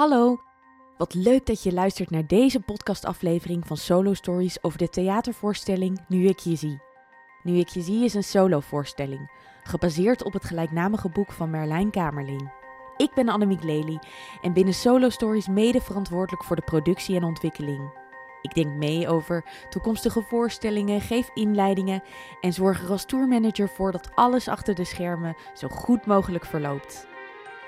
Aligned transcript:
Hallo, 0.00 0.40
wat 0.96 1.14
leuk 1.14 1.46
dat 1.46 1.62
je 1.62 1.72
luistert 1.72 2.10
naar 2.10 2.26
deze 2.26 2.60
podcastaflevering 2.60 3.66
van 3.66 3.76
Solo 3.76 4.14
Stories 4.14 4.62
over 4.62 4.78
de 4.78 4.88
theatervoorstelling 4.88 6.04
Nu 6.08 6.26
ik 6.26 6.38
je 6.38 6.56
zie. 6.56 6.80
Nu 7.42 7.58
ik 7.58 7.68
je 7.68 7.80
zie 7.80 8.04
is 8.04 8.14
een 8.14 8.24
solovoorstelling, 8.24 9.30
gebaseerd 9.62 10.24
op 10.24 10.32
het 10.32 10.44
gelijknamige 10.44 11.08
boek 11.08 11.32
van 11.32 11.50
Merlijn 11.50 11.90
Kamerling. 11.90 12.52
Ik 12.96 13.14
ben 13.14 13.28
Annemiek 13.28 13.62
Lely 13.62 13.98
en 14.42 14.52
binnen 14.52 14.74
Solo 14.74 15.08
Stories 15.08 15.48
mede 15.48 15.80
verantwoordelijk 15.80 16.44
voor 16.44 16.56
de 16.56 16.62
productie 16.62 17.16
en 17.16 17.24
ontwikkeling. 17.24 17.92
Ik 18.42 18.54
denk 18.54 18.76
mee 18.76 19.08
over 19.08 19.44
toekomstige 19.70 20.22
voorstellingen, 20.22 21.00
geef 21.00 21.30
inleidingen 21.34 22.02
en 22.40 22.52
zorg 22.52 22.82
er 22.82 22.90
als 22.90 23.04
tourmanager 23.04 23.68
voor 23.68 23.92
dat 23.92 24.10
alles 24.14 24.48
achter 24.48 24.74
de 24.74 24.84
schermen 24.84 25.36
zo 25.54 25.68
goed 25.68 26.06
mogelijk 26.06 26.44
verloopt. 26.44 27.08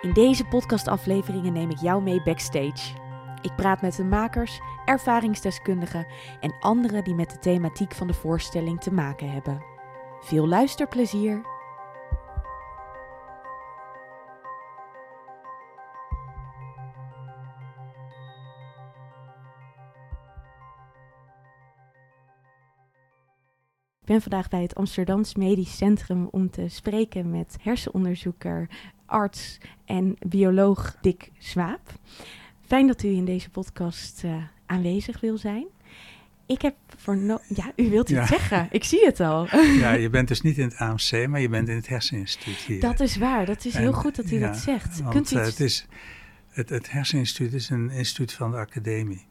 In 0.02 0.12
deze 0.12 0.44
podcastafleveringen 0.44 1.52
neem 1.52 1.70
ik 1.70 1.80
jou 1.80 2.02
mee 2.02 2.22
backstage. 2.22 2.94
Ik 3.42 3.56
praat 3.56 3.82
met 3.82 3.96
de 3.96 4.04
makers, 4.04 4.60
ervaringsdeskundigen 4.84 6.06
en 6.40 6.54
anderen 6.60 7.04
die 7.04 7.14
met 7.14 7.30
de 7.30 7.38
thematiek 7.38 7.94
van 7.94 8.06
de 8.06 8.14
voorstelling 8.14 8.80
te 8.80 8.92
maken 8.92 9.30
hebben. 9.30 9.62
Veel 10.20 10.48
luisterplezier! 10.48 11.50
Ik 24.00 24.08
ben 24.08 24.20
vandaag 24.20 24.48
bij 24.48 24.62
het 24.62 24.74
Amsterdams 24.74 25.34
Medisch 25.34 25.76
Centrum 25.76 26.28
om 26.30 26.50
te 26.50 26.68
spreken 26.68 27.30
met 27.30 27.56
hersenonderzoeker, 27.60 28.68
arts 29.12 29.58
en 29.84 30.16
bioloog 30.26 30.96
Dick 31.00 31.30
Swaap. 31.38 31.92
Fijn 32.66 32.86
dat 32.86 33.02
u 33.02 33.08
in 33.08 33.24
deze 33.24 33.50
podcast 33.50 34.22
uh, 34.24 34.36
aanwezig 34.66 35.20
wil 35.20 35.38
zijn. 35.38 35.66
Ik 36.46 36.62
heb 36.62 36.74
voor 36.96 37.16
no 37.16 37.38
ja, 37.48 37.72
u 37.76 37.90
wilt 37.90 38.08
iets 38.08 38.18
ja. 38.18 38.26
zeggen. 38.26 38.68
Ik 38.70 38.84
zie 38.84 39.04
het 39.04 39.20
al. 39.20 39.48
Ja, 39.84 39.92
je 39.92 40.10
bent 40.10 40.28
dus 40.28 40.40
niet 40.40 40.58
in 40.58 40.64
het 40.64 40.76
AMC, 40.76 41.26
maar 41.28 41.40
je 41.40 41.48
bent 41.48 41.68
in 41.68 41.76
het 41.76 41.88
herseninstituut 41.88 42.56
hier. 42.56 42.80
Dat 42.80 43.00
is 43.00 43.16
waar. 43.16 43.46
Dat 43.46 43.64
is 43.64 43.74
en, 43.74 43.80
heel 43.80 43.92
goed 43.92 44.16
dat 44.16 44.30
u 44.30 44.38
ja, 44.38 44.46
dat 44.46 44.56
zegt. 44.56 45.00
Want, 45.00 45.14
Kunt 45.14 45.30
u 45.30 45.36
uh, 45.36 45.44
het, 45.44 45.60
is, 45.60 45.86
het, 46.48 46.68
het 46.68 46.90
herseninstituut 46.90 47.52
is 47.52 47.70
een 47.70 47.90
instituut 47.90 48.32
van 48.32 48.50
de 48.50 48.56
academie. 48.56 49.26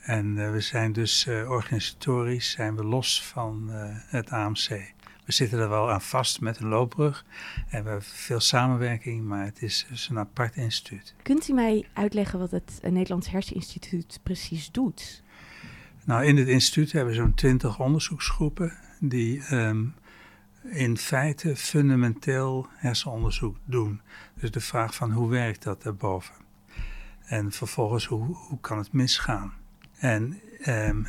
En 0.00 0.36
uh, 0.36 0.50
we 0.50 0.60
zijn 0.60 0.92
dus 0.92 1.26
organisatorisch 1.26 2.50
zijn 2.50 2.76
we 2.76 2.84
los 2.84 3.24
van 3.24 3.68
het 4.06 4.30
AMC. 4.30 4.92
We 5.30 5.36
zitten 5.36 5.58
er 5.58 5.68
wel 5.68 5.90
aan 5.90 6.02
vast 6.02 6.40
met 6.40 6.58
een 6.58 6.68
loopbrug. 6.68 7.24
En 7.68 7.82
we 7.82 7.88
hebben 7.88 8.02
veel 8.02 8.40
samenwerking, 8.40 9.24
maar 9.24 9.44
het 9.44 9.62
is 9.62 9.86
dus 9.88 10.08
een 10.08 10.18
apart 10.18 10.56
instituut. 10.56 11.14
Kunt 11.22 11.48
u 11.48 11.52
mij 11.52 11.86
uitleggen 11.92 12.38
wat 12.38 12.50
het 12.50 12.80
Nederlands 12.82 13.30
Herseninstituut 13.30 14.20
precies 14.22 14.70
doet? 14.70 15.22
Nou, 16.04 16.24
in 16.24 16.36
het 16.36 16.48
instituut 16.48 16.92
hebben 16.92 17.14
we 17.14 17.20
zo'n 17.20 17.34
twintig 17.34 17.80
onderzoeksgroepen 17.80 18.78
die 19.00 19.54
um, 19.54 19.94
in 20.62 20.96
feite 20.96 21.56
fundamenteel 21.56 22.66
hersenonderzoek 22.70 23.56
doen. 23.64 24.00
Dus 24.40 24.50
de 24.50 24.60
vraag 24.60 24.94
van 24.94 25.10
hoe 25.10 25.28
werkt 25.28 25.62
dat 25.62 25.82
daarboven? 25.82 26.34
En 27.24 27.52
vervolgens 27.52 28.06
hoe, 28.06 28.34
hoe 28.34 28.60
kan 28.60 28.78
het 28.78 28.92
misgaan? 28.92 29.52
En 29.98 30.40
um, 30.66 31.06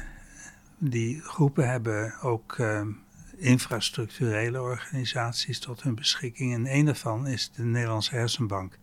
die 0.77 1.21
groepen 1.21 1.69
hebben 1.69 2.19
ook 2.21 2.57
um, 2.57 2.99
infrastructurele 3.41 4.61
organisaties 4.61 5.59
tot 5.59 5.83
hun 5.83 5.95
beschikking. 5.95 6.53
En 6.53 6.75
een 6.75 6.85
daarvan 6.85 7.27
is 7.27 7.51
de 7.51 7.63
Nederlandse 7.63 8.15
Hersenbank. 8.15 8.77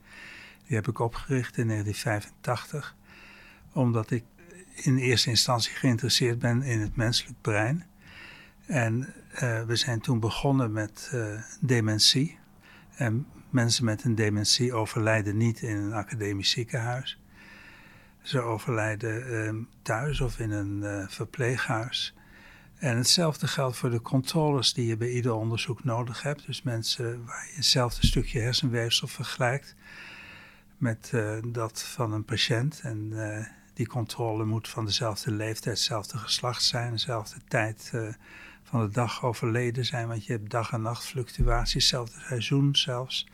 Die 0.66 0.76
heb 0.76 0.88
ik 0.88 0.98
opgericht 0.98 1.56
in 1.56 1.68
1985, 1.68 2.96
omdat 3.72 4.10
ik 4.10 4.24
in 4.74 4.96
eerste 4.96 5.30
instantie 5.30 5.74
geïnteresseerd 5.74 6.38
ben 6.38 6.62
in 6.62 6.80
het 6.80 6.96
menselijk 6.96 7.40
brein. 7.40 7.86
En 8.66 9.14
uh, 9.42 9.62
we 9.62 9.76
zijn 9.76 10.00
toen 10.00 10.20
begonnen 10.20 10.72
met 10.72 11.10
uh, 11.14 11.42
dementie. 11.60 12.38
En 12.94 13.26
mensen 13.50 13.84
met 13.84 14.04
een 14.04 14.14
dementie 14.14 14.72
overlijden 14.72 15.36
niet 15.36 15.60
in 15.60 15.76
een 15.76 15.92
academisch 15.92 16.50
ziekenhuis. 16.50 17.20
Ze 18.22 18.40
overlijden 18.40 19.32
uh, 19.32 19.64
thuis 19.82 20.20
of 20.20 20.38
in 20.38 20.50
een 20.50 20.78
uh, 20.82 21.08
verpleeghuis. 21.08 22.14
En 22.78 22.96
hetzelfde 22.96 23.46
geldt 23.46 23.76
voor 23.76 23.90
de 23.90 24.00
controles 24.02 24.72
die 24.72 24.86
je 24.86 24.96
bij 24.96 25.10
ieder 25.10 25.32
onderzoek 25.32 25.84
nodig 25.84 26.22
hebt. 26.22 26.46
Dus 26.46 26.62
mensen 26.62 27.24
waar 27.24 27.46
je 27.50 27.56
hetzelfde 27.56 28.06
stukje 28.06 28.40
hersenweefsel 28.40 29.08
vergelijkt 29.08 29.74
met 30.76 31.10
uh, 31.14 31.38
dat 31.46 31.82
van 31.82 32.12
een 32.12 32.24
patiënt. 32.24 32.80
En 32.82 33.10
uh, 33.12 33.46
die 33.74 33.86
controle 33.86 34.44
moet 34.44 34.68
van 34.68 34.84
dezelfde 34.84 35.30
leeftijd, 35.30 35.76
hetzelfde 35.76 36.18
geslacht 36.18 36.62
zijn, 36.62 36.92
dezelfde 36.92 37.40
tijd 37.48 37.90
uh, 37.94 38.08
van 38.62 38.80
de 38.80 38.92
dag 38.92 39.24
overleden 39.24 39.84
zijn. 39.84 40.08
Want 40.08 40.26
je 40.26 40.32
hebt 40.32 40.50
dag- 40.50 40.72
en 40.72 40.82
nachtfluctuaties, 40.82 41.72
hetzelfde 41.72 42.20
seizoen 42.20 42.76
zelfs. 42.76 43.26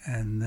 En 0.00 0.42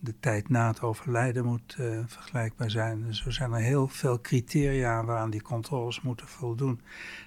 de 0.00 0.14
tijd 0.20 0.48
na 0.48 0.68
het 0.68 0.80
overlijden 0.80 1.44
moet 1.44 1.76
uh, 1.80 1.98
vergelijkbaar 2.06 2.70
zijn. 2.70 3.02
Dus 3.02 3.24
er 3.24 3.32
zijn 3.32 3.52
er 3.52 3.60
heel 3.60 3.88
veel 3.88 4.20
criteria 4.20 5.04
waaraan 5.04 5.30
die 5.30 5.42
controles 5.42 6.00
moeten 6.00 6.28
voldoen. 6.28 6.80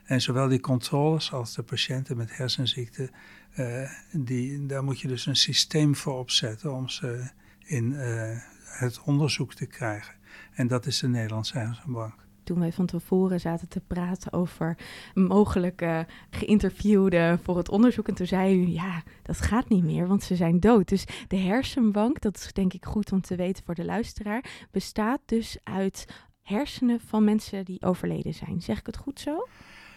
En 0.03 0.21
zowel 0.21 0.47
die 0.47 0.59
controles 0.59 1.31
als 1.31 1.55
de 1.55 1.63
patiënten 1.63 2.17
met 2.17 2.37
hersenziekten, 2.37 3.11
uh, 3.59 3.89
die, 4.11 4.65
daar 4.65 4.83
moet 4.83 4.99
je 4.99 5.07
dus 5.07 5.25
een 5.25 5.35
systeem 5.35 5.95
voor 5.95 6.17
opzetten 6.17 6.73
om 6.73 6.89
ze 6.89 7.29
in 7.65 7.91
uh, 7.91 8.37
het 8.63 9.01
onderzoek 9.03 9.53
te 9.53 9.65
krijgen. 9.65 10.15
En 10.53 10.67
dat 10.67 10.85
is 10.85 10.99
de 10.99 11.07
Nederlandse 11.07 11.57
Hersenbank 11.57 12.29
toen 12.51 12.59
wij 12.59 12.71
van 12.71 12.85
tevoren 12.85 13.39
zaten 13.39 13.67
te 13.67 13.79
praten 13.79 14.33
over 14.33 14.77
mogelijke 15.13 16.05
geïnterviewden 16.29 17.39
voor 17.39 17.57
het 17.57 17.69
onderzoek. 17.69 18.07
En 18.07 18.13
toen 18.13 18.27
zei 18.27 18.63
u, 18.63 18.67
ja, 18.67 19.03
dat 19.23 19.41
gaat 19.41 19.69
niet 19.69 19.83
meer, 19.83 20.07
want 20.07 20.23
ze 20.23 20.35
zijn 20.35 20.59
dood. 20.59 20.87
Dus 20.87 21.05
de 21.27 21.37
hersenbank, 21.37 22.21
dat 22.21 22.37
is 22.37 22.53
denk 22.53 22.73
ik 22.73 22.85
goed 22.85 23.11
om 23.11 23.21
te 23.21 23.35
weten 23.35 23.63
voor 23.65 23.75
de 23.75 23.85
luisteraar, 23.85 24.67
bestaat 24.71 25.19
dus 25.25 25.57
uit 25.63 26.07
hersenen 26.41 26.99
van 27.07 27.23
mensen 27.23 27.65
die 27.65 27.81
overleden 27.81 28.33
zijn. 28.33 28.61
Zeg 28.61 28.79
ik 28.79 28.85
het 28.85 28.97
goed 28.97 29.19
zo? 29.19 29.47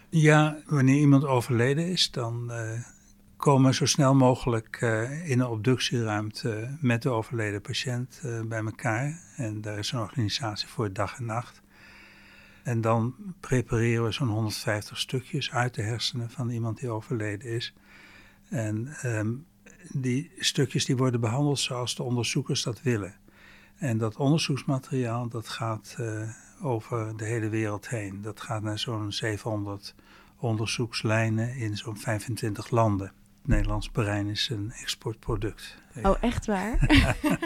Ja, 0.09 0.57
wanneer 0.67 0.99
iemand 1.01 1.25
overleden 1.25 1.87
is, 1.87 2.11
dan 2.11 2.51
uh, 2.51 2.81
komen 3.37 3.75
zo 3.75 3.87
snel 3.87 4.15
mogelijk 4.15 4.81
uh, 4.81 5.31
in 5.31 5.41
een 5.41 5.47
obductieruimte 5.47 6.77
met 6.81 7.03
de 7.03 7.11
overleden 7.11 7.61
patiënt 7.61 8.21
uh, 8.25 8.41
bij 8.41 8.65
elkaar. 8.65 9.21
En 9.37 9.61
daar 9.61 9.79
is 9.79 9.93
een 9.93 10.01
organisatie 10.01 10.69
voor 10.69 10.93
dag 10.93 11.19
en 11.19 11.25
nacht. 11.25 11.63
En 12.65 12.81
dan 12.81 13.15
prepareren 13.41 14.05
we 14.05 14.13
zo'n 14.13 14.29
150 14.29 14.99
stukjes 14.99 15.51
uit 15.51 15.75
de 15.75 15.83
hersenen 15.83 16.31
van 16.31 16.51
iemand 16.51 16.81
die 16.81 16.91
overleden 16.91 17.51
is. 17.51 17.75
En 18.49 18.97
um, 19.05 19.47
die 19.93 20.33
stukjes 20.39 20.85
die 20.85 20.97
worden 20.97 21.21
behandeld 21.21 21.59
zoals 21.59 21.95
de 21.95 22.03
onderzoekers 22.03 22.63
dat 22.63 22.83
willen. 22.83 23.15
En 23.77 23.99
dat 23.99 24.17
onderzoeksmateriaal 24.17 25.29
dat 25.29 25.49
gaat 25.49 25.97
uh, 26.01 26.29
over 26.63 27.17
de 27.17 27.25
hele 27.25 27.49
wereld 27.49 27.89
heen. 27.89 28.23
Dat 28.23 28.41
gaat 28.41 28.63
naar 28.63 28.79
zo'n 28.79 29.13
700 29.13 29.95
onderzoekslijnen 30.37 31.57
in 31.57 31.77
zo'n 31.77 31.99
25 31.99 32.71
landen. 32.71 33.13
Nederlands 33.47 33.89
brein 33.89 34.29
is 34.29 34.49
een 34.49 34.73
exportproduct. 34.81 35.77
Oh, 36.03 36.17
echt 36.21 36.47
waar? 36.47 36.89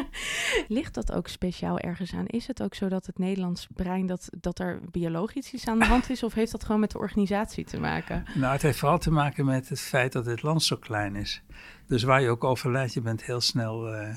Ligt 0.68 0.94
dat 0.94 1.12
ook 1.12 1.28
speciaal 1.28 1.78
ergens 1.78 2.14
aan? 2.14 2.26
Is 2.26 2.46
het 2.46 2.62
ook 2.62 2.74
zo 2.74 2.88
dat 2.88 3.06
het 3.06 3.18
Nederlands 3.18 3.68
brein, 3.74 4.06
dat, 4.06 4.28
dat 4.40 4.58
er 4.58 4.80
biologisch 4.90 5.52
iets 5.52 5.66
aan 5.66 5.78
de 5.78 5.84
hand 5.84 6.10
is? 6.10 6.22
Of 6.22 6.34
heeft 6.34 6.52
dat 6.52 6.64
gewoon 6.64 6.80
met 6.80 6.90
de 6.90 6.98
organisatie 6.98 7.64
te 7.64 7.80
maken? 7.80 8.24
Nou, 8.34 8.52
het 8.52 8.62
heeft 8.62 8.78
vooral 8.78 8.98
te 8.98 9.10
maken 9.10 9.44
met 9.44 9.68
het 9.68 9.80
feit 9.80 10.12
dat 10.12 10.26
het 10.26 10.42
land 10.42 10.62
zo 10.62 10.76
klein 10.76 11.16
is. 11.16 11.42
Dus 11.86 12.02
waar 12.02 12.22
je 12.22 12.28
ook 12.28 12.44
overlijdt, 12.44 12.92
je 12.92 13.00
bent 13.00 13.24
heel 13.24 13.40
snel 13.40 13.94
uh, 13.94 14.16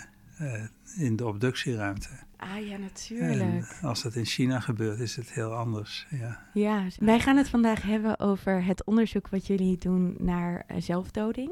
in 0.96 1.16
de 1.16 1.28
obductieruimte. 1.28 2.10
Ah 2.38 2.68
ja, 2.68 2.78
natuurlijk. 2.78 3.42
En 3.42 3.66
als 3.82 4.02
dat 4.02 4.16
in 4.16 4.26
China 4.26 4.60
gebeurt, 4.60 5.00
is 5.00 5.16
het 5.16 5.32
heel 5.32 5.54
anders. 5.54 6.08
Ja. 6.10 6.40
ja, 6.54 6.86
wij 7.00 7.20
gaan 7.20 7.38
het 7.38 7.50
vandaag 7.50 7.82
hebben 7.82 8.20
over 8.20 8.66
het 8.66 8.84
onderzoek 8.84 9.30
wat 9.30 9.48
jullie 9.48 9.78
doen 9.78 10.16
naar 10.20 10.66
uh, 10.72 10.82
zelfdoding. 10.82 11.52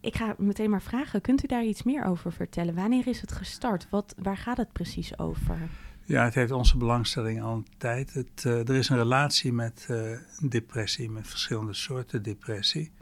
Ik 0.00 0.16
ga 0.16 0.34
meteen 0.38 0.70
maar 0.70 0.82
vragen, 0.82 1.20
kunt 1.20 1.44
u 1.44 1.46
daar 1.46 1.64
iets 1.64 1.82
meer 1.82 2.04
over 2.04 2.32
vertellen? 2.32 2.74
Wanneer 2.74 3.06
is 3.06 3.20
het 3.20 3.32
gestart? 3.32 3.86
Wat, 3.90 4.14
waar 4.22 4.36
gaat 4.36 4.56
het 4.56 4.72
precies 4.72 5.18
over? 5.18 5.58
Ja, 6.04 6.24
het 6.24 6.34
heeft 6.34 6.52
onze 6.52 6.76
belangstelling 6.76 7.42
al 7.42 7.54
een 7.54 7.66
tijd. 7.76 8.12
Het, 8.12 8.44
uh, 8.46 8.68
er 8.68 8.74
is 8.74 8.88
een 8.88 8.96
relatie 8.96 9.52
met 9.52 9.86
uh, 9.90 10.18
depressie, 10.48 11.10
met 11.10 11.28
verschillende 11.28 11.74
soorten 11.74 12.22
depressie. 12.22 12.92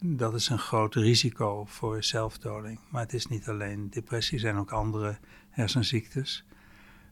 Dat 0.00 0.34
is 0.34 0.48
een 0.48 0.58
groot 0.58 0.94
risico 0.94 1.64
voor 1.64 2.04
zelfdoding. 2.04 2.80
Maar 2.90 3.02
het 3.02 3.12
is 3.12 3.26
niet 3.26 3.48
alleen 3.48 3.90
depressie, 3.90 4.34
er 4.34 4.40
zijn 4.40 4.56
ook 4.56 4.72
andere 4.72 5.18
hersenziektes. 5.50 6.44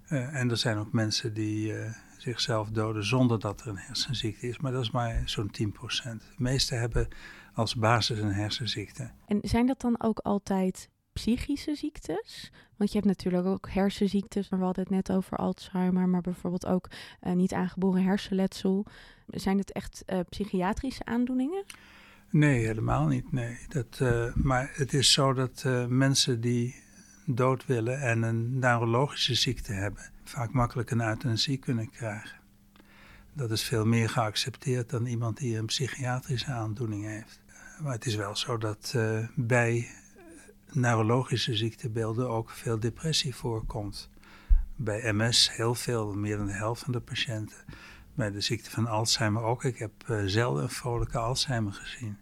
Uh, 0.08 0.34
en 0.34 0.50
er 0.50 0.56
zijn 0.56 0.78
ook 0.78 0.92
mensen 0.92 1.34
die 1.34 1.72
uh, 1.72 1.92
zichzelf 2.18 2.70
doden 2.70 3.04
zonder 3.04 3.40
dat 3.40 3.60
er 3.60 3.68
een 3.68 3.78
hersenziekte 3.78 4.48
is, 4.48 4.58
maar 4.58 4.72
dat 4.72 4.82
is 4.82 4.90
maar 4.90 5.22
zo'n 5.24 5.50
10%. 5.50 5.52
De 5.56 6.18
meeste 6.36 6.74
hebben 6.74 7.08
als 7.54 7.74
basis 7.74 8.18
een 8.18 8.32
hersenziekte. 8.32 9.10
En 9.26 9.38
zijn 9.42 9.66
dat 9.66 9.80
dan 9.80 10.00
ook 10.00 10.18
altijd 10.18 10.88
psychische 11.12 11.74
ziektes? 11.74 12.52
Want 12.76 12.92
je 12.92 12.96
hebt 12.98 13.10
natuurlijk 13.10 13.46
ook 13.46 13.70
hersenziektes, 13.70 14.48
we 14.48 14.56
hadden 14.56 14.82
het 14.82 14.92
net 14.92 15.12
over 15.12 15.36
Alzheimer, 15.36 16.08
maar 16.08 16.20
bijvoorbeeld 16.20 16.66
ook 16.66 16.88
uh, 17.22 17.32
niet 17.32 17.52
aangeboren 17.52 18.02
hersenletsel. 18.02 18.86
Zijn 19.26 19.58
het 19.58 19.72
echt 19.72 20.04
psychiatrische 20.28 21.04
aandoeningen? 21.04 21.64
Nee, 22.34 22.64
helemaal 22.64 23.06
niet. 23.06 23.32
Nee. 23.32 23.58
Dat, 23.68 23.98
uh, 24.02 24.34
maar 24.34 24.70
het 24.72 24.92
is 24.92 25.12
zo 25.12 25.32
dat 25.32 25.64
mensen 25.88 26.40
die 26.40 26.82
dood 27.26 27.66
willen 27.66 28.00
en 28.00 28.22
een 28.22 28.58
neurologische 28.58 29.34
ziekte 29.34 29.72
hebben, 29.72 30.10
vaak 30.24 30.52
makkelijk 30.52 30.90
een 30.90 31.00
euthanasie 31.00 31.56
kunnen 31.56 31.90
krijgen. 31.90 32.38
Dat 33.32 33.50
is 33.50 33.62
veel 33.62 33.86
meer 33.86 34.08
geaccepteerd 34.08 34.90
dan 34.90 35.06
iemand 35.06 35.36
die 35.36 35.58
een 35.58 35.66
psychiatrische 35.66 36.52
aandoening 36.52 37.04
heeft. 37.04 37.40
Maar 37.82 37.92
het 37.92 38.06
is 38.06 38.14
wel 38.14 38.36
zo 38.36 38.58
dat 38.58 38.92
uh, 38.96 39.28
bij 39.34 39.90
neurologische 40.72 41.54
ziektebeelden 41.54 42.28
ook 42.28 42.50
veel 42.50 42.80
depressie 42.80 43.34
voorkomt. 43.34 44.10
Bij 44.76 45.12
MS 45.12 45.50
heel 45.52 45.74
veel, 45.74 46.14
meer 46.14 46.36
dan 46.36 46.46
de 46.46 46.52
helft 46.52 46.82
van 46.82 46.92
de 46.92 47.00
patiënten. 47.00 47.56
Bij 48.14 48.30
de 48.30 48.40
ziekte 48.40 48.70
van 48.70 48.86
Alzheimer 48.86 49.42
ook. 49.42 49.64
Ik 49.64 49.78
heb 49.78 49.92
uh, 50.10 50.22
zelden 50.26 50.62
een 50.62 50.70
vrolijke 50.70 51.18
Alzheimer 51.18 51.72
gezien. 51.72 52.18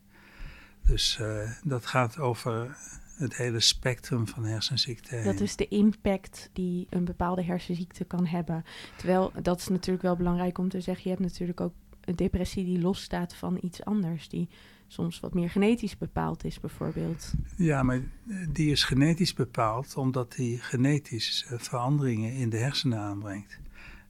Dus 0.87 1.19
uh, 1.21 1.51
dat 1.65 1.87
gaat 1.87 2.19
over 2.19 2.77
het 3.17 3.37
hele 3.37 3.61
spectrum 3.61 4.29
van 4.29 4.45
hersenziekten. 4.45 5.25
Dat 5.25 5.41
is 5.41 5.57
de 5.57 5.69
impact 5.69 6.51
die 6.53 6.87
een 6.91 7.05
bepaalde 7.05 7.43
hersenziekte 7.43 8.05
kan 8.05 8.27
hebben. 8.27 8.65
Terwijl 8.97 9.33
dat 9.43 9.59
is 9.59 9.69
natuurlijk 9.69 10.03
wel 10.03 10.17
belangrijk 10.17 10.59
om 10.59 10.69
te 10.69 10.81
zeggen. 10.81 11.03
Je 11.03 11.11
hebt 11.11 11.23
natuurlijk 11.23 11.61
ook 11.61 11.75
een 12.01 12.17
depressie 12.17 12.65
die 12.65 12.81
losstaat 12.81 13.35
van 13.35 13.59
iets 13.63 13.85
anders. 13.85 14.29
Die 14.29 14.49
soms 14.87 15.21
wat 15.21 15.35
meer 15.35 15.51
genetisch 15.51 15.99
bepaald 15.99 16.45
is, 16.45 16.61
bijvoorbeeld. 16.61 17.33
Ja, 17.57 17.83
maar 17.83 18.01
die 18.49 18.71
is 18.71 18.85
genetisch 18.85 19.35
bepaald 19.35 19.97
omdat 19.97 20.33
die 20.33 20.59
genetisch 20.59 21.47
veranderingen 21.49 22.33
in 22.33 22.51
de 22.51 22.57
hersenen 22.57 22.99
aanbrengt. 22.99 23.61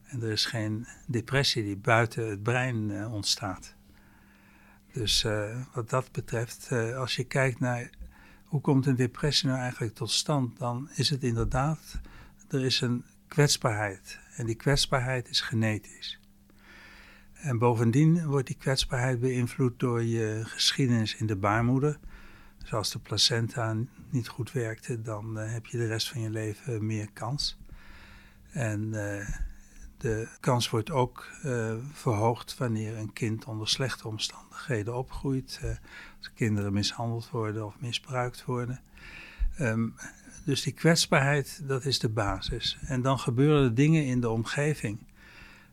En 0.03 0.21
er 0.21 0.31
is 0.31 0.45
geen 0.45 0.87
depressie 1.07 1.63
die 1.63 1.77
buiten 1.77 2.29
het 2.29 2.43
brein 2.43 2.89
uh, 2.89 3.13
ontstaat. 3.13 3.75
Dus 4.93 5.23
uh, 5.23 5.65
wat 5.73 5.89
dat 5.89 6.11
betreft, 6.11 6.69
uh, 6.71 6.97
als 6.97 7.15
je 7.15 7.23
kijkt 7.23 7.59
naar 7.59 7.89
hoe 8.45 8.61
komt 8.61 8.85
een 8.85 8.95
depressie 8.95 9.47
nou 9.47 9.59
eigenlijk 9.59 9.95
tot 9.95 10.11
stand, 10.11 10.57
dan 10.57 10.89
is 10.95 11.09
het 11.09 11.23
inderdaad, 11.23 11.99
er 12.49 12.65
is 12.65 12.81
een 12.81 13.03
kwetsbaarheid. 13.27 14.19
En 14.35 14.45
die 14.45 14.55
kwetsbaarheid 14.55 15.29
is 15.29 15.41
genetisch. 15.41 16.19
En 17.33 17.57
bovendien 17.57 18.25
wordt 18.25 18.47
die 18.47 18.55
kwetsbaarheid 18.55 19.19
beïnvloed 19.19 19.79
door 19.79 20.03
je 20.03 20.41
geschiedenis 20.45 21.15
in 21.15 21.25
de 21.25 21.35
baarmoeder. 21.35 21.99
Dus 22.57 22.73
als 22.73 22.91
de 22.91 22.99
placenta 22.99 23.75
niet 24.09 24.27
goed 24.27 24.51
werkte, 24.51 25.01
dan 25.01 25.39
uh, 25.39 25.51
heb 25.51 25.65
je 25.65 25.77
de 25.77 25.87
rest 25.87 26.09
van 26.09 26.21
je 26.21 26.29
leven 26.29 26.85
meer 26.85 27.11
kans. 27.11 27.57
En 28.51 28.93
de 30.03 30.27
kans 30.39 30.69
wordt 30.69 30.91
ook 30.91 31.27
uh, 31.45 31.73
verhoogd 31.91 32.57
wanneer 32.57 32.97
een 32.97 33.13
kind 33.13 33.45
onder 33.45 33.67
slechte 33.67 34.07
omstandigheden 34.07 34.95
opgroeit. 34.97 35.59
als 36.17 36.33
kinderen 36.33 36.73
mishandeld 36.73 37.29
worden 37.29 37.65
of 37.65 37.75
misbruikt 37.79 38.45
worden. 38.45 38.81
Um, 39.59 39.95
dus 40.45 40.61
die 40.61 40.73
kwetsbaarheid, 40.73 41.61
dat 41.67 41.85
is 41.85 41.99
de 41.99 42.09
basis. 42.09 42.77
En 42.81 43.01
dan 43.01 43.19
gebeuren 43.19 43.63
er 43.63 43.75
dingen 43.75 44.05
in 44.05 44.21
de 44.21 44.29
omgeving 44.29 44.99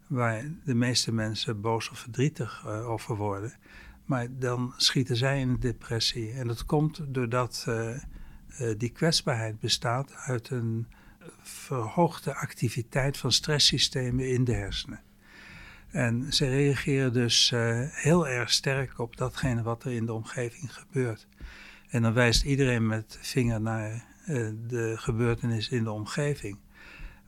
waar 0.07 0.45
de 0.65 0.75
meeste 0.75 1.13
mensen 1.13 1.61
boos 1.61 1.91
of 1.91 1.99
verdrietig 1.99 2.65
uh, 2.67 2.89
over 2.89 3.17
worden. 3.17 3.53
Maar 4.05 4.27
dan 4.39 4.75
schieten 4.77 5.17
zij 5.17 5.41
in 5.41 5.57
depressie. 5.61 6.33
En 6.33 6.47
dat 6.47 6.65
komt 6.65 7.01
doordat 7.07 7.67
die 8.77 8.91
kwetsbaarheid 8.91 9.61
bestaat 9.61 10.15
uit 10.15 10.51
een 10.51 10.87
verhoogde 11.43 12.35
activiteit 12.35 13.17
van 13.17 13.33
stresssystemen 13.33 14.29
in 14.29 14.45
de 14.45 14.55
hersenen. 14.55 15.01
En 15.91 16.33
ze 16.33 16.49
reageren 16.49 17.13
dus 17.13 17.53
heel 17.91 18.29
erg 18.29 18.51
sterk 18.51 18.99
op 18.99 19.17
datgene 19.17 19.63
wat 19.63 19.85
er 19.85 19.93
in 19.93 20.07
de 20.07 20.13
omgeving 20.13 20.75
gebeurt. 20.75 21.27
En 21.89 22.03
dan 22.03 22.13
wijst 22.13 22.45
iedereen 22.45 22.87
met 22.87 23.19
vinger 23.21 23.61
naar 23.61 24.05
de 24.67 24.95
gebeurtenis 24.97 25.69
in 25.69 25.85
de 25.85 25.91
omgeving. 25.91 26.59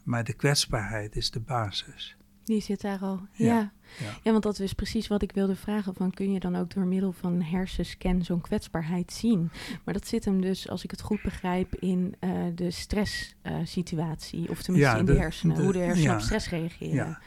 Maar 0.02 0.24
de 0.24 0.32
kwetsbaarheid 0.32 1.16
is 1.16 1.30
de 1.30 1.40
basis. 1.40 2.16
Die 2.44 2.60
zit 2.60 2.80
daar 2.80 2.98
al. 2.98 3.20
Ja. 3.32 3.46
Ja. 3.46 3.72
ja. 3.98 4.18
ja. 4.22 4.30
want 4.30 4.42
dat 4.42 4.58
is 4.58 4.72
precies 4.72 5.08
wat 5.08 5.22
ik 5.22 5.32
wilde 5.32 5.56
vragen. 5.56 5.94
Van, 5.94 6.10
kun 6.10 6.32
je 6.32 6.40
dan 6.40 6.56
ook 6.56 6.74
door 6.74 6.86
middel 6.86 7.12
van 7.12 7.32
een 7.32 7.44
hersenscan 7.44 8.24
zo'n 8.24 8.40
kwetsbaarheid 8.40 9.12
zien? 9.12 9.50
Maar 9.84 9.94
dat 9.94 10.06
zit 10.06 10.24
hem 10.24 10.40
dus, 10.40 10.68
als 10.68 10.84
ik 10.84 10.90
het 10.90 11.00
goed 11.00 11.22
begrijp, 11.22 11.74
in 11.74 12.14
uh, 12.20 12.30
de 12.54 12.70
stresssituatie. 12.70 14.44
Uh, 14.44 14.50
of 14.50 14.62
tenminste 14.62 14.92
ja, 14.92 14.98
in 14.98 15.04
de, 15.04 15.12
de 15.12 15.18
hersenen. 15.18 15.56
De, 15.56 15.62
hoe 15.62 15.72
de 15.72 15.78
hersenen 15.78 16.14
op 16.14 16.20
stress 16.20 16.48
reageren. 16.48 16.94
Ja. 16.94 17.18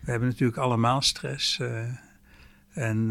We 0.00 0.10
hebben 0.10 0.28
natuurlijk 0.28 0.58
allemaal 0.58 1.02
stress. 1.02 1.58
Uh, 1.58 1.82
en, 2.72 3.10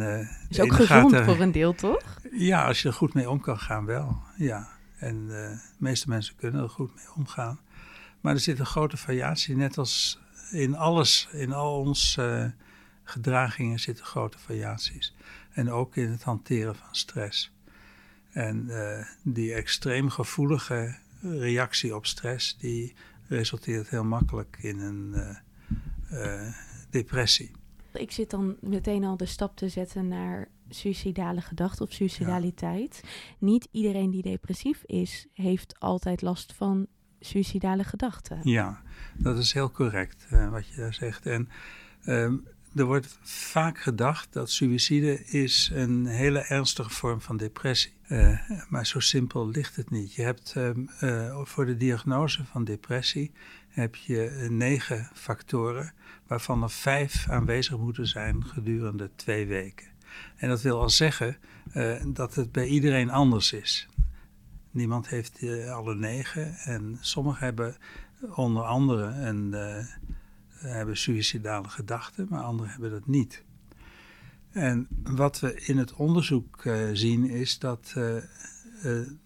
is 0.50 0.60
ook 0.60 0.74
gezond 0.74 1.12
er, 1.12 1.26
voor 1.26 1.40
een 1.40 1.52
deel, 1.52 1.74
toch? 1.74 2.20
Ja, 2.32 2.66
als 2.66 2.82
je 2.82 2.88
er 2.88 2.94
goed 2.94 3.14
mee 3.14 3.30
om 3.30 3.42
kan 3.42 3.60
gaan, 3.60 3.86
wel. 3.86 4.22
Ja. 4.38 4.68
En 4.98 5.28
de 5.28 5.60
meeste 5.78 6.10
mensen 6.10 6.36
kunnen 6.36 6.64
er 6.64 6.70
goed 6.70 6.96
mee 6.96 7.06
omgaan. 7.16 7.60
Maar 8.22 8.34
er 8.34 8.40
zit 8.40 8.60
een 8.60 8.66
grote 8.66 8.98
variatie, 8.98 9.56
net 9.56 9.78
als 9.78 10.20
in 10.52 10.76
alles, 10.76 11.28
in 11.32 11.54
al 11.54 11.80
onze 11.80 12.54
uh, 12.56 12.66
gedragingen 13.04 13.80
zitten 13.80 14.06
grote 14.06 14.40
variaties. 14.40 15.16
En 15.52 15.72
ook 15.72 15.96
in 15.96 16.10
het 16.10 16.24
hanteren 16.24 16.76
van 16.76 16.96
stress. 16.96 17.52
En 18.32 18.66
uh, 18.68 19.06
die 19.24 19.54
extreem 19.54 20.10
gevoelige 20.10 20.98
reactie 21.22 21.96
op 21.96 22.06
stress, 22.06 22.58
die 22.58 22.94
resulteert 23.28 23.90
heel 23.90 24.04
makkelijk 24.04 24.58
in 24.62 24.80
een 24.80 25.16
uh, 26.12 26.54
depressie. 26.90 27.52
Ik 27.94 28.12
zit 28.12 28.30
dan 28.30 28.56
meteen 28.62 29.04
al 29.04 29.18
de 29.18 29.26
stap 29.26 29.56
te 29.56 29.70
zetten 29.70 30.08
naar 30.08 30.48
suicidale 30.70 31.42
gedachten 31.42 31.86
of 31.86 31.92
suicidaliteit. 31.92 33.00
Ja. 33.04 33.10
Niet 33.40 33.68
iedereen 33.72 34.12
die 34.12 34.22
depressief 34.22 34.84
is, 34.86 35.28
heeft 35.34 35.80
altijd 35.80 36.22
last 36.22 36.54
van 36.54 36.88
suicidale 37.20 37.84
gedachten. 37.84 38.40
Ja, 38.44 38.82
dat 39.14 39.38
is 39.38 39.54
heel 39.54 39.72
correct 39.72 40.28
uh, 40.34 40.50
wat 40.50 40.68
je 40.68 40.76
daar 40.76 40.94
zegt. 40.94 41.26
En 41.26 41.50
um, 42.06 42.48
er 42.76 42.86
wordt 42.86 43.18
vaak 43.22 43.80
gedacht 43.80 44.34
dat 44.34 44.50
suïcide 44.50 45.26
is 45.26 45.72
een 45.74 46.06
hele 46.06 46.40
ernstige 46.40 46.90
vorm 46.90 47.22
van 47.22 47.38
depressie. 47.38 47.94
Uh, 48.08 48.40
maar 48.70 48.86
zo 48.86 49.00
simpel 49.00 49.50
ligt 49.50 49.76
het 49.76 49.90
niet. 49.90 50.14
Je 50.14 50.22
hebt 50.22 50.54
um, 50.58 50.90
uh, 51.02 51.42
voor 51.44 51.66
de 51.66 51.78
diagnose 51.78 52.46
van 52.46 52.64
depressie 52.64 53.32
heb 53.70 53.96
je 53.96 54.48
negen 54.50 55.10
factoren, 55.14 55.94
waarvan 56.28 56.64
er 56.64 56.70
vijf 56.70 57.30
aanwezig 57.30 57.78
moeten 57.78 58.08
zijn 58.08 58.46
gedurende 58.46 59.10
twee 59.16 59.46
weken. 59.46 59.88
En 60.36 60.50
dat 60.50 60.62
wil 60.62 60.80
al 60.80 60.90
zeggen 60.90 61.38
dat 62.08 62.36
het 62.36 62.52
bij 62.52 62.66
iedereen 62.66 63.10
anders 63.10 63.54
is. 63.54 63.88
Niemand 64.80 65.08
heeft 65.08 65.42
uh, 65.42 65.72
alle 65.72 65.96
negen. 65.96 66.56
En 66.56 66.98
sommigen 67.00 67.46
hebben 67.46 67.76
onder 68.36 68.64
andere 68.64 69.04
een, 69.04 69.52
uh, 69.52 69.86
hebben 70.72 70.98
suïcidale 70.98 71.68
gedachten, 71.68 72.28
maar 72.30 72.44
anderen 72.44 72.72
hebben 72.72 72.90
dat 72.90 73.08
niet. 73.08 73.44
En 74.52 74.88
wat 75.04 75.40
we 75.40 75.62
in 75.62 75.78
het 75.78 75.94
onderzoek 75.94 76.64
uh, 76.66 76.90
zien 76.94 77.30
is 77.30 77.60
dat 77.60 77.94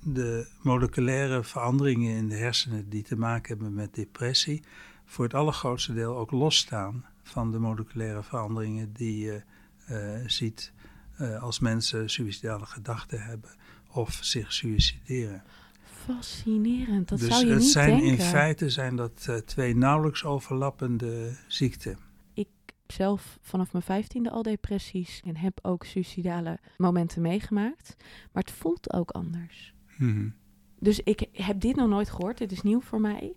de 0.03 0.47
moleculaire 0.61 1.43
veranderingen 1.43 2.15
in 2.15 2.29
de 2.29 2.35
hersenen 2.35 2.89
die 2.89 3.03
te 3.03 3.15
maken 3.15 3.47
hebben 3.47 3.73
met 3.73 3.95
depressie, 3.95 4.63
voor 5.05 5.25
het 5.25 5.33
allergrootste 5.33 5.93
deel 5.93 6.17
ook 6.17 6.31
losstaan 6.31 7.05
van 7.23 7.51
de 7.51 7.59
moleculaire 7.59 8.23
veranderingen 8.23 8.93
die 8.93 9.25
je 9.25 9.41
ziet 10.25 10.71
als 11.39 11.59
mensen 11.59 12.09
suïcidale 12.09 12.65
gedachten 12.65 13.21
hebben 13.23 13.49
of 13.93 14.19
zich 14.21 14.53
suïcideren. 14.53 15.43
Fascinerend, 15.83 17.09
dat 17.09 17.19
dus 17.19 17.27
zou 17.27 17.45
je 17.45 17.51
het 17.51 17.59
niet 17.59 17.71
zijn, 17.71 17.89
denken. 17.89 18.07
In 18.07 18.19
feite 18.19 18.69
zijn 18.69 18.95
dat 18.95 19.25
uh, 19.29 19.35
twee 19.35 19.75
nauwelijks 19.75 20.23
overlappende 20.23 21.37
ziekten. 21.47 21.97
Ik 22.33 22.47
zelf 22.87 23.37
vanaf 23.41 23.71
mijn 23.71 23.83
vijftiende 23.83 24.29
al 24.29 24.43
depressies 24.43 25.21
en 25.25 25.37
heb 25.37 25.59
ook 25.61 25.85
suicidale 25.85 26.59
momenten 26.77 27.21
meegemaakt. 27.21 27.95
Maar 28.31 28.43
het 28.43 28.51
voelt 28.51 28.93
ook 28.93 29.11
anders. 29.11 29.73
Hmm. 29.95 30.33
Dus 30.79 30.99
ik 30.99 31.27
heb 31.31 31.59
dit 31.59 31.75
nog 31.75 31.89
nooit 31.89 32.09
gehoord, 32.09 32.37
dit 32.37 32.51
is 32.51 32.61
nieuw 32.61 32.81
voor 32.81 33.01
mij. 33.01 33.33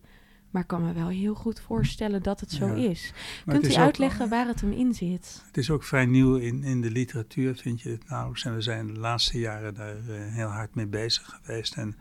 Maar 0.56 0.64
ik 0.64 0.70
kan 0.70 0.84
me 0.84 0.92
wel 0.92 1.08
heel 1.08 1.34
goed 1.34 1.60
voorstellen 1.60 2.22
dat 2.22 2.40
het 2.40 2.52
zo 2.52 2.66
ja. 2.66 2.88
is. 2.88 3.12
Maar 3.44 3.58
Kunt 3.58 3.72
u 3.72 3.76
uitleggen 3.76 4.25
ook, 4.25 4.30
waar 4.30 4.46
het 4.46 4.60
hem 4.60 4.72
in 4.72 4.94
zit? 4.94 5.42
Het 5.46 5.56
is 5.56 5.70
ook 5.70 5.82
vrij 5.82 6.06
nieuw 6.06 6.36
in, 6.36 6.62
in 6.64 6.80
de 6.80 6.90
literatuur, 6.90 7.56
vind 7.56 7.80
je 7.80 7.88
het 7.88 8.08
nauwelijks. 8.08 8.44
En 8.44 8.54
we 8.54 8.60
zijn 8.60 8.86
de 8.86 8.98
laatste 8.98 9.38
jaren 9.38 9.75
daar 9.75 9.96
uh, 9.96 10.02
heel 10.08 10.48
hard 10.48 10.75
mee 10.75 10.86
bezig 10.86 11.40
geweest. 11.42 11.75
En 11.75 11.96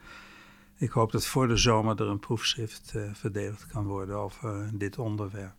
ik 0.77 0.89
hoop 0.89 1.12
dat 1.12 1.25
voor 1.25 1.47
de 1.47 1.57
zomer 1.57 2.01
er 2.01 2.07
een 2.07 2.19
proefschrift 2.19 2.93
uh, 2.95 3.13
verdedigd 3.13 3.67
kan 3.67 3.85
worden 3.85 4.15
over 4.15 4.62
uh, 4.62 4.67
dit 4.74 4.97
onderwerp. 4.97 5.53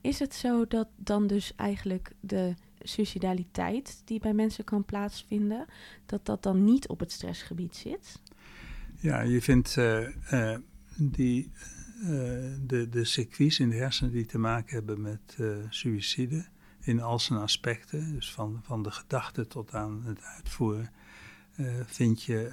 Is 0.00 0.18
het 0.18 0.34
zo 0.34 0.66
dat 0.66 0.88
dan 0.96 1.26
dus 1.26 1.52
eigenlijk 1.56 2.12
de 2.20 2.54
suicidaliteit 2.82 4.02
die 4.04 4.20
bij 4.20 4.34
mensen 4.34 4.64
kan 4.64 4.84
plaatsvinden, 4.84 5.66
dat 6.06 6.26
dat 6.26 6.42
dan 6.42 6.64
niet 6.64 6.88
op 6.88 7.00
het 7.00 7.12
stressgebied 7.12 7.76
zit? 7.76 8.20
Ja, 9.00 9.20
je 9.20 9.42
vindt 9.42 9.76
uh, 9.76 10.56
die, 10.96 11.50
de, 12.66 12.86
de 12.90 13.04
circuits 13.04 13.58
in 13.58 13.68
de 13.68 13.76
hersenen 13.76 14.12
die 14.12 14.26
te 14.26 14.38
maken 14.38 14.74
hebben 14.74 15.00
met 15.00 15.38
suïcide 15.68 16.46
in 16.80 17.00
al 17.00 17.18
zijn 17.18 17.38
aspecten, 17.38 18.12
dus 18.12 18.32
van, 18.32 18.60
van 18.64 18.82
de 18.82 18.90
gedachte 18.90 19.46
tot 19.46 19.74
aan 19.74 20.02
het 20.04 20.22
uitvoeren, 20.22 20.90
vind 21.86 22.22
je 22.22 22.50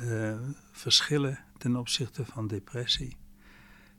verschillen 0.72 1.40
ten 1.58 1.76
opzichte 1.76 2.26
van 2.26 2.48
depressie. 2.48 3.18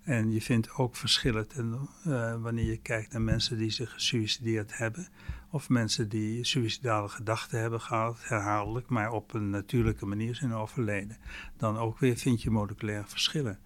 En 0.06 0.32
je 0.32 0.42
vindt 0.42 0.75
ook 0.75 0.96
verschillen 0.96 1.48
ten, 1.48 1.88
uh, 2.06 2.34
wanneer 2.42 2.64
je 2.64 2.76
kijkt 2.76 3.12
naar 3.12 3.22
mensen 3.22 3.58
die 3.58 3.70
zich 3.70 3.92
gesuicideerd 3.92 4.78
hebben. 4.78 5.08
Of 5.50 5.68
mensen 5.68 6.08
die 6.08 6.44
suicidale 6.44 7.08
gedachten 7.08 7.60
hebben 7.60 7.80
gehad, 7.80 8.18
herhaaldelijk, 8.22 8.88
maar 8.88 9.12
op 9.12 9.34
een 9.34 9.50
natuurlijke 9.50 10.06
manier 10.06 10.34
zijn 10.34 10.52
overleden. 10.52 11.16
Dan 11.56 11.76
ook 11.76 11.98
weer 11.98 12.16
vind 12.16 12.42
je 12.42 12.50
moleculaire 12.50 13.06
verschillen. 13.06 13.58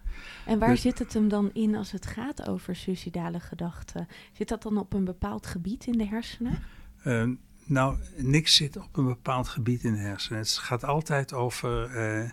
En 0.45 0.59
waar 0.59 0.69
dus- 0.69 0.81
zit 0.81 0.99
het 0.99 1.13
hem 1.13 1.27
dan 1.27 1.49
in 1.53 1.75
als 1.75 1.91
het 1.91 2.05
gaat 2.05 2.47
over 2.47 2.75
suicidale 2.75 3.39
gedachten? 3.39 4.07
Zit 4.33 4.47
dat 4.47 4.61
dan 4.61 4.77
op 4.77 4.93
een 4.93 5.05
bepaald 5.05 5.47
gebied 5.47 5.85
in 5.85 5.97
de 5.97 6.07
hersenen? 6.07 6.59
Uh, 7.05 7.29
nou, 7.65 7.97
niks 8.15 8.55
zit 8.55 8.77
op 8.77 8.97
een 8.97 9.05
bepaald 9.05 9.47
gebied 9.47 9.83
in 9.83 9.93
de 9.93 9.99
hersenen. 9.99 10.39
Het 10.39 10.57
gaat 10.57 10.83
altijd 10.83 11.33
over 11.33 11.95
uh, 11.95 12.23
uh, 12.23 12.29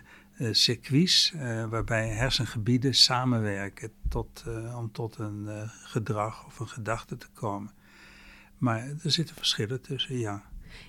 circuits 0.51 1.33
uh, 1.35 1.69
waarbij 1.69 2.07
hersengebieden 2.07 2.95
samenwerken 2.95 3.91
tot, 4.09 4.43
uh, 4.47 4.77
om 4.77 4.91
tot 4.91 5.17
een 5.17 5.69
gedrag 5.83 6.45
of 6.45 6.59
een 6.59 6.67
gedachte 6.67 7.17
te 7.17 7.27
komen. 7.33 7.71
Maar 8.57 8.79
er 9.03 9.11
zitten 9.11 9.35
verschillen 9.35 9.81
tussen, 9.81 10.17
ja. 10.19 10.43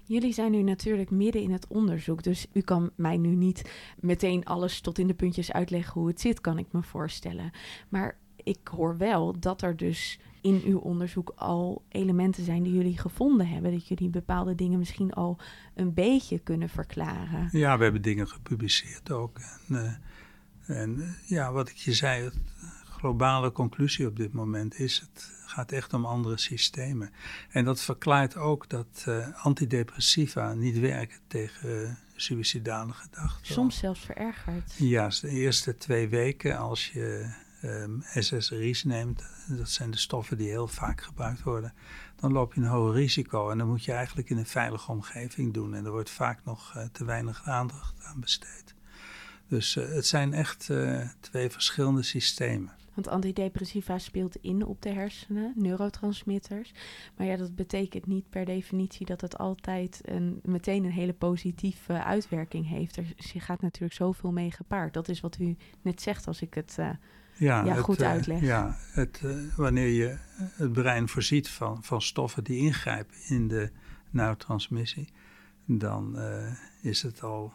Jullie 0.04 0.32
zijn 0.32 0.50
nu 0.50 0.62
natuurlijk 0.62 1.10
midden 1.10 1.42
in 1.42 1.52
het 1.52 1.66
onderzoek, 1.66 2.22
dus 2.22 2.46
u 2.52 2.60
kan 2.60 2.90
mij 2.94 3.16
nu 3.16 3.34
niet 3.34 3.70
meteen 4.00 4.44
alles 4.44 4.80
tot 4.80 4.98
in 4.98 5.06
de 5.06 5.14
puntjes 5.14 5.52
uitleggen 5.52 5.92
hoe 5.92 6.08
het 6.08 6.20
zit, 6.20 6.40
kan 6.40 6.58
ik 6.58 6.66
me 6.70 6.82
voorstellen. 6.82 7.50
Maar 7.88 8.18
ik 8.44 8.68
hoor 8.68 8.96
wel 8.96 9.40
dat 9.40 9.62
er 9.62 9.76
dus 9.76 10.18
in 10.40 10.62
uw 10.64 10.78
onderzoek 10.78 11.32
al 11.36 11.82
elementen 11.88 12.44
zijn 12.44 12.62
die 12.62 12.72
jullie 12.72 12.98
gevonden 12.98 13.48
hebben. 13.48 13.72
Dat 13.72 13.88
jullie 13.88 14.08
bepaalde 14.08 14.54
dingen 14.54 14.78
misschien 14.78 15.12
al 15.12 15.38
een 15.74 15.94
beetje 15.94 16.38
kunnen 16.38 16.68
verklaren. 16.68 17.48
Ja, 17.52 17.76
we 17.78 17.82
hebben 17.82 18.02
dingen 18.02 18.28
gepubliceerd 18.28 19.10
ook. 19.10 19.38
En, 19.38 19.98
uh, 20.68 20.78
en 20.78 20.96
uh, 20.98 21.08
ja, 21.26 21.52
wat 21.52 21.68
ik 21.68 21.76
je 21.76 21.94
zei, 21.94 22.30
de 22.30 22.32
globale 22.84 23.52
conclusie 23.52 24.06
op 24.06 24.16
dit 24.16 24.32
moment 24.32 24.78
is: 24.78 25.00
het 25.00 25.32
gaat 25.46 25.72
echt 25.72 25.92
om 25.92 26.04
andere 26.04 26.38
systemen. 26.38 27.10
En 27.50 27.64
dat 27.64 27.80
verklaart 27.80 28.36
ook 28.36 28.68
dat 28.68 29.04
uh, 29.08 29.44
antidepressiva 29.44 30.54
niet 30.54 30.78
werken 30.78 31.18
tegen 31.26 31.98
suïcidale 32.14 32.92
gedachten. 32.92 33.54
Soms 33.54 33.78
zelfs 33.78 34.00
verergerd. 34.00 34.74
Ja, 34.76 35.08
de 35.08 35.28
eerste 35.28 35.76
twee 35.76 36.08
weken 36.08 36.58
als 36.58 36.88
je 36.88 37.32
um, 37.62 38.02
ehm, 38.02 38.22
SSRI's 38.22 38.84
neemt, 38.84 39.24
dat 39.48 39.70
zijn 39.70 39.90
de 39.90 39.96
stoffen 39.96 40.36
die 40.36 40.48
heel 40.48 40.68
vaak 40.68 41.00
gebruikt 41.00 41.42
worden, 41.42 41.74
dan 42.16 42.32
loop 42.32 42.54
je 42.54 42.60
een 42.60 42.66
hoog 42.66 42.94
risico. 42.94 43.50
En 43.50 43.58
dan 43.58 43.68
moet 43.68 43.84
je 43.84 43.92
eigenlijk 43.92 44.30
in 44.30 44.36
een 44.36 44.46
veilige 44.46 44.90
omgeving 44.90 45.54
doen. 45.54 45.74
En 45.74 45.84
er 45.84 45.90
wordt 45.90 46.10
vaak 46.10 46.44
nog 46.44 46.74
uh, 46.76 46.84
te 46.92 47.04
weinig 47.04 47.42
aandacht 47.44 47.94
aan 48.04 48.20
besteed. 48.20 48.74
Dus 49.48 49.76
uh, 49.76 49.88
het 49.88 50.06
zijn 50.06 50.32
echt 50.32 50.68
uh, 50.68 51.08
twee 51.20 51.50
verschillende 51.50 52.02
systemen. 52.02 52.72
Want 52.94 53.08
antidepressiva 53.08 53.98
speelt 53.98 54.36
in 54.36 54.66
op 54.66 54.82
de 54.82 54.88
hersenen, 54.88 55.52
neurotransmitters. 55.56 56.72
Maar 57.16 57.26
ja, 57.26 57.36
dat 57.36 57.54
betekent 57.54 58.06
niet 58.06 58.30
per 58.30 58.44
definitie 58.44 59.06
dat 59.06 59.20
het 59.20 59.38
altijd 59.38 60.00
een, 60.04 60.40
meteen 60.42 60.84
een 60.84 60.90
hele 60.90 61.12
positieve 61.12 62.04
uitwerking 62.04 62.68
heeft. 62.68 62.96
Er 62.96 63.04
gaat 63.36 63.60
natuurlijk 63.60 63.94
zoveel 63.94 64.32
mee 64.32 64.50
gepaard. 64.50 64.94
Dat 64.94 65.08
is 65.08 65.20
wat 65.20 65.38
u 65.38 65.56
net 65.82 66.02
zegt, 66.02 66.26
als 66.26 66.42
ik 66.42 66.54
het 66.54 66.78
ja, 67.40 67.64
ja 67.64 67.74
het, 67.74 67.84
goed 67.84 68.00
eh, 68.00 68.08
uitleg. 68.08 68.40
ja, 68.40 68.76
het, 68.92 69.20
uh, 69.24 69.56
wanneer 69.56 69.88
je 69.88 70.16
het 70.36 70.72
brein 70.72 71.08
voorziet 71.08 71.48
van, 71.48 71.84
van 71.84 72.02
stoffen 72.02 72.44
die 72.44 72.58
ingrijpen 72.58 73.16
in 73.26 73.48
de 73.48 73.70
neurotransmissie, 74.10 75.08
dan 75.64 76.12
uh, 76.16 76.52
is 76.82 77.02
het 77.02 77.22
al 77.22 77.52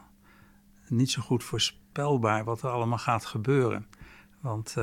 niet 0.88 1.12
zo 1.12 1.22
goed 1.22 1.44
voorspelbaar 1.44 2.44
wat 2.44 2.62
er 2.62 2.70
allemaal 2.70 2.98
gaat 2.98 3.25
gebeuren. 3.25 3.88
Want 4.39 4.75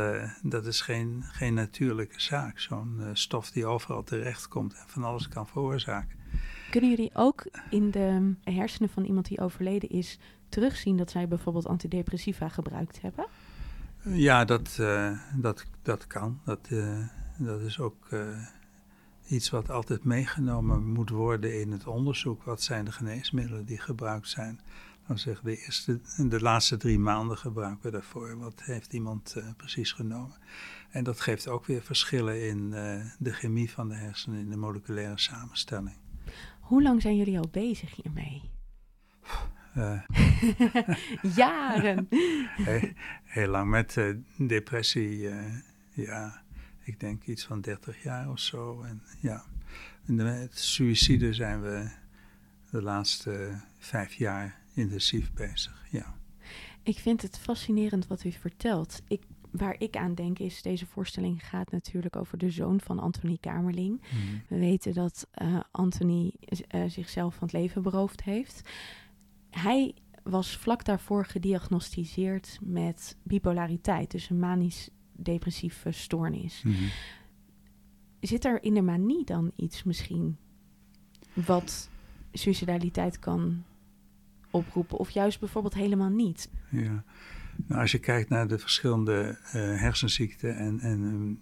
dat 0.43 0.67
is 0.67 0.81
geen, 0.81 1.23
geen 1.25 1.55
natuurlijke 1.55 2.21
zaak, 2.21 2.59
zo'n 2.59 3.01
stof 3.13 3.51
die 3.51 3.67
overal 3.67 4.03
terechtkomt 4.03 4.75
en 4.75 4.85
van 4.87 5.05
alles 5.05 5.29
kan 5.29 5.47
veroorzaken. 5.47 6.19
Kunnen 6.71 6.91
jullie 6.91 7.11
ook 7.15 7.45
in 7.71 7.91
de 7.91 8.35
hersenen 8.45 8.89
van 8.89 9.05
iemand 9.05 9.27
die 9.27 9.41
overleden 9.41 9.89
is 9.89 10.19
terugzien 10.49 10.97
dat 10.97 11.11
zij 11.11 11.29
bijvoorbeeld 11.29 11.67
antidepressiva 11.67 12.49
gebruikt 12.49 13.01
hebben? 13.01 13.27
Ja, 14.05 14.45
dat, 14.45 14.77
uh, 14.81 15.19
dat, 15.37 15.65
dat 15.83 16.07
kan. 16.07 16.41
Dat, 16.45 16.69
uh, 16.71 17.07
dat 17.39 17.61
is 17.61 17.81
ook 17.81 18.07
uh, 18.11 18.47
iets 19.27 19.51
wat 19.51 19.71
altijd 19.71 20.05
meegenomen 20.05 20.85
moet 20.85 21.11
worden 21.11 21.61
in 21.61 21.73
het 21.73 21.87
onderzoek. 21.87 22.43
Wat 22.43 22.63
zijn 22.63 22.85
de 22.85 22.93
geneesmiddelen 22.93 23.65
die 23.65 23.79
gebruikt 23.79 24.29
zijn? 24.29 24.61
Dan 25.07 25.19
zeggen 25.19 25.45
de, 25.45 25.57
eerste, 25.57 26.01
de 26.29 26.41
laatste 26.41 26.77
drie 26.77 26.99
maanden 26.99 27.39
gebruiken 27.39 27.83
we 27.83 27.91
daarvoor. 27.91 28.39
Wat 28.39 28.63
heeft 28.63 28.93
iemand 28.93 29.37
precies 29.57 29.93
genomen? 29.93 30.37
En 30.91 31.05
dat 31.05 31.21
geeft 31.21 31.49
ook 31.49 31.67
weer 31.67 31.83
verschillen 31.83 32.49
in 32.49 32.71
de 33.19 33.33
chemie 33.33 33.71
van 33.71 33.89
de 33.89 33.95
hersenen, 33.95 34.41
in 34.41 34.51
de 34.51 34.57
moleculaire 34.57 35.19
samenstelling. 35.19 35.97
Hoe 36.61 36.83
lang 36.83 37.03
zijn 37.03 37.17
jullie 37.17 37.39
al 37.39 37.49
bezig 37.51 37.95
hiermee? 38.03 38.51
Uh, 39.77 40.01
Jaren. 41.37 42.07
heel, 42.11 42.91
heel, 43.25 43.49
lang 43.49 43.71
met 43.71 43.97
uh, 43.97 44.17
depressie. 44.37 45.19
Uh, 45.19 45.37
ja, 45.93 46.43
ik 46.83 47.01
denk 47.01 47.25
iets 47.25 47.45
van 47.45 47.61
30 47.61 48.03
jaar 48.03 48.31
of 48.31 48.39
zo. 48.39 48.83
En 48.83 49.03
ja, 49.21 49.45
met 50.05 50.59
suïcide 50.59 51.35
zijn 51.35 51.63
we 51.63 51.91
de 52.71 52.83
laatste 52.83 53.61
vijf 53.79 54.15
jaar 54.15 54.61
intensief 54.75 55.33
bezig. 55.33 55.87
Ja. 55.91 56.15
Ik 56.83 56.99
vind 56.99 57.23
het 57.23 57.39
fascinerend 57.39 58.07
wat 58.07 58.25
u 58.25 58.33
vertelt. 58.33 59.03
Ik, 59.09 59.23
waar 59.51 59.75
ik 59.79 59.97
aan 59.97 60.15
denk 60.15 60.39
is, 60.39 60.63
deze 60.63 60.87
voorstelling 60.87 61.47
gaat 61.49 61.71
natuurlijk 61.71 62.17
over 62.17 62.39
de 62.39 62.51
zoon 62.51 62.81
van 62.81 62.99
Anthony 62.99 63.37
Kamerling. 63.41 63.91
Mm. 63.91 64.43
We 64.49 64.59
weten 64.59 64.95
dat 64.95 65.27
Anthony 65.71 66.33
zichzelf 66.87 67.35
van 67.35 67.49
het 67.49 67.57
leven 67.57 67.83
beroofd 67.83 68.23
heeft 68.23 68.63
hij 69.53 69.95
was 70.23 70.57
vlak 70.57 70.85
daarvoor 70.85 71.25
gediagnosticeerd 71.25 72.59
met 72.63 73.17
bipolariteit, 73.23 74.11
dus 74.11 74.31
een 74.31 74.39
manisch-depressieve 74.39 75.91
stoornis. 75.91 76.63
Mm 76.63 76.73
-hmm. 76.73 76.89
Zit 78.21 78.45
er 78.45 78.63
in 78.63 78.75
de 78.75 78.83
manie 78.83 79.25
dan 79.25 79.53
iets 79.57 79.83
misschien 79.83 80.37
wat 81.33 81.91
suicidaliteit 82.33 83.19
kan 83.19 83.65
oproepen, 84.51 84.99
of 84.99 85.11
juist 85.11 85.41
bijvoorbeeld 85.41 85.75
helemaal 85.75 86.11
niet? 86.11 86.51
Ja, 86.71 87.05
nou, 87.67 87.81
als 87.81 87.93
je 87.93 87.99
kijkt 87.99 88.29
naar 88.29 88.49
de 88.49 88.59
verschillende 88.59 89.39
uh, 89.47 89.53
hersenziekten 89.81 90.57
en, 90.57 90.81
en 90.81 91.01
um, 91.03 91.41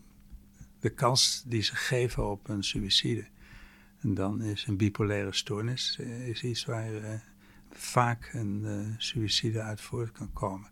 de 0.80 0.90
kans 0.90 1.42
die 1.46 1.62
ze 1.62 1.76
geven 1.76 2.30
op 2.30 2.48
een 2.48 2.64
suïcide, 2.64 3.26
en 4.00 4.14
dan 4.14 4.42
is 4.42 4.66
een 4.66 4.76
bipolaire 4.76 5.34
stoornis 5.34 5.98
uh, 6.00 6.28
is 6.28 6.42
iets 6.42 6.64
waar 6.64 6.92
uh, 6.92 7.08
vaak 7.72 8.30
een 8.32 8.62
uh, 8.64 8.94
suïcide 8.98 9.60
uit 9.60 9.80
voort 9.80 10.12
kan 10.12 10.32
komen. 10.32 10.70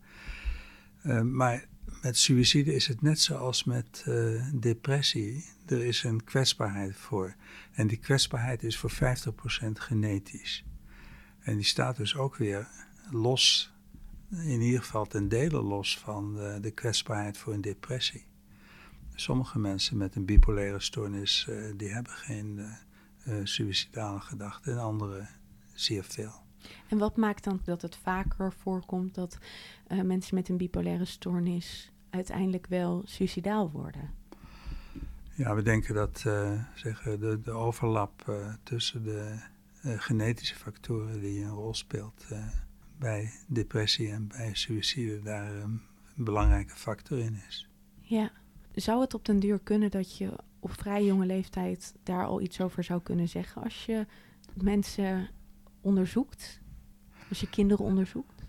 Uh, 1.03 1.21
maar 1.21 1.67
met 2.03 2.17
suïcide 2.17 2.75
is 2.75 2.87
het 2.87 3.03
net 3.03 3.21
zoals 3.21 3.65
met 3.65 4.05
uh, 4.09 4.45
depressie. 4.55 5.45
Er 5.67 5.85
is 5.85 6.03
een 6.03 6.25
kwetsbaarheid 6.25 6.97
voor. 6.97 7.35
En 7.73 7.87
die 7.87 7.99
kwetsbaarheid 7.99 8.63
is 8.63 8.79
voor 8.79 8.93
50% 8.93 8.95
genetisch. 9.73 10.65
En 11.41 11.57
die 11.57 11.65
staat 11.65 11.97
dus 11.97 12.17
ook 12.17 12.37
weer 12.37 12.69
los, 13.11 13.73
in 14.31 14.61
ieder 14.61 14.81
geval 14.81 15.07
ten 15.07 15.29
dele 15.29 15.63
los 15.63 15.99
van 15.99 16.35
de, 16.35 16.59
de 16.61 16.71
kwetsbaarheid 16.71 17.39
voor 17.39 17.53
een 17.53 17.61
depressie. 17.61 18.27
Sommige 19.15 19.59
mensen 19.59 19.97
met 19.97 20.17
een 20.17 20.25
bipolaire 20.25 20.81
stoornis, 20.81 21.49
die 21.77 21.93
hebben 21.93 22.13
geen 22.13 22.77
suïcidale 23.45 24.21
gedachten 24.21 24.73
en 24.73 24.79
anderen 24.79 25.29
zeer 25.73 26.05
veel. 26.05 26.47
En 26.89 26.99
wat 26.99 27.17
maakt 27.17 27.45
dan 27.45 27.61
dat 27.65 27.83
het 27.83 27.97
vaker 27.97 28.53
voorkomt 28.53 29.15
dat 29.15 29.39
uh, 29.89 30.03
mensen 30.03 30.35
met 30.35 30.49
een 30.49 30.57
bipolaire 30.57 31.05
stoornis 31.05 31.93
uiteindelijk 32.11 32.67
wel 32.67 33.03
suicidaal 33.05 33.71
worden? 33.71 34.11
Ja, 35.35 35.55
we 35.55 35.63
denken 35.63 35.95
dat 35.95 36.25
uh, 36.27 36.63
zeggen 36.75 37.21
de, 37.21 37.41
de 37.41 37.51
overlap 37.51 38.25
uh, 38.29 38.55
tussen 38.63 39.05
de 39.05 39.39
genetische 39.83 40.55
factoren 40.55 41.21
die 41.21 41.43
een 41.43 41.51
rol 41.51 41.75
speelt 41.75 42.27
bij 42.99 43.31
depressie 43.47 44.11
en 44.11 44.29
bij 44.29 44.55
suïcide 44.55 45.23
daar 45.23 45.55
een 45.55 45.83
belangrijke 46.15 46.77
factor 46.77 47.19
in 47.19 47.41
is. 47.49 47.69
Ja, 48.01 48.31
zou 48.75 49.01
het 49.01 49.15
op 49.15 49.25
den 49.25 49.39
duur 49.39 49.59
kunnen 49.59 49.91
dat 49.91 50.17
je 50.17 50.33
op 50.61 50.73
vrij 50.73 51.05
jonge 51.05 51.27
leeftijd 51.27 51.95
daar 52.03 52.27
al 52.27 52.41
iets 52.41 52.61
over 52.61 52.85
zou 52.85 53.03
kunnen 53.03 53.29
zeggen 53.29 53.63
als 53.63 53.87
je 53.87 54.07
mensen 54.55 55.29
onderzoekt? 55.81 56.61
Als 57.29 57.41
je 57.41 57.49
kinderen 57.49 57.85
onderzoekt? 57.85 58.43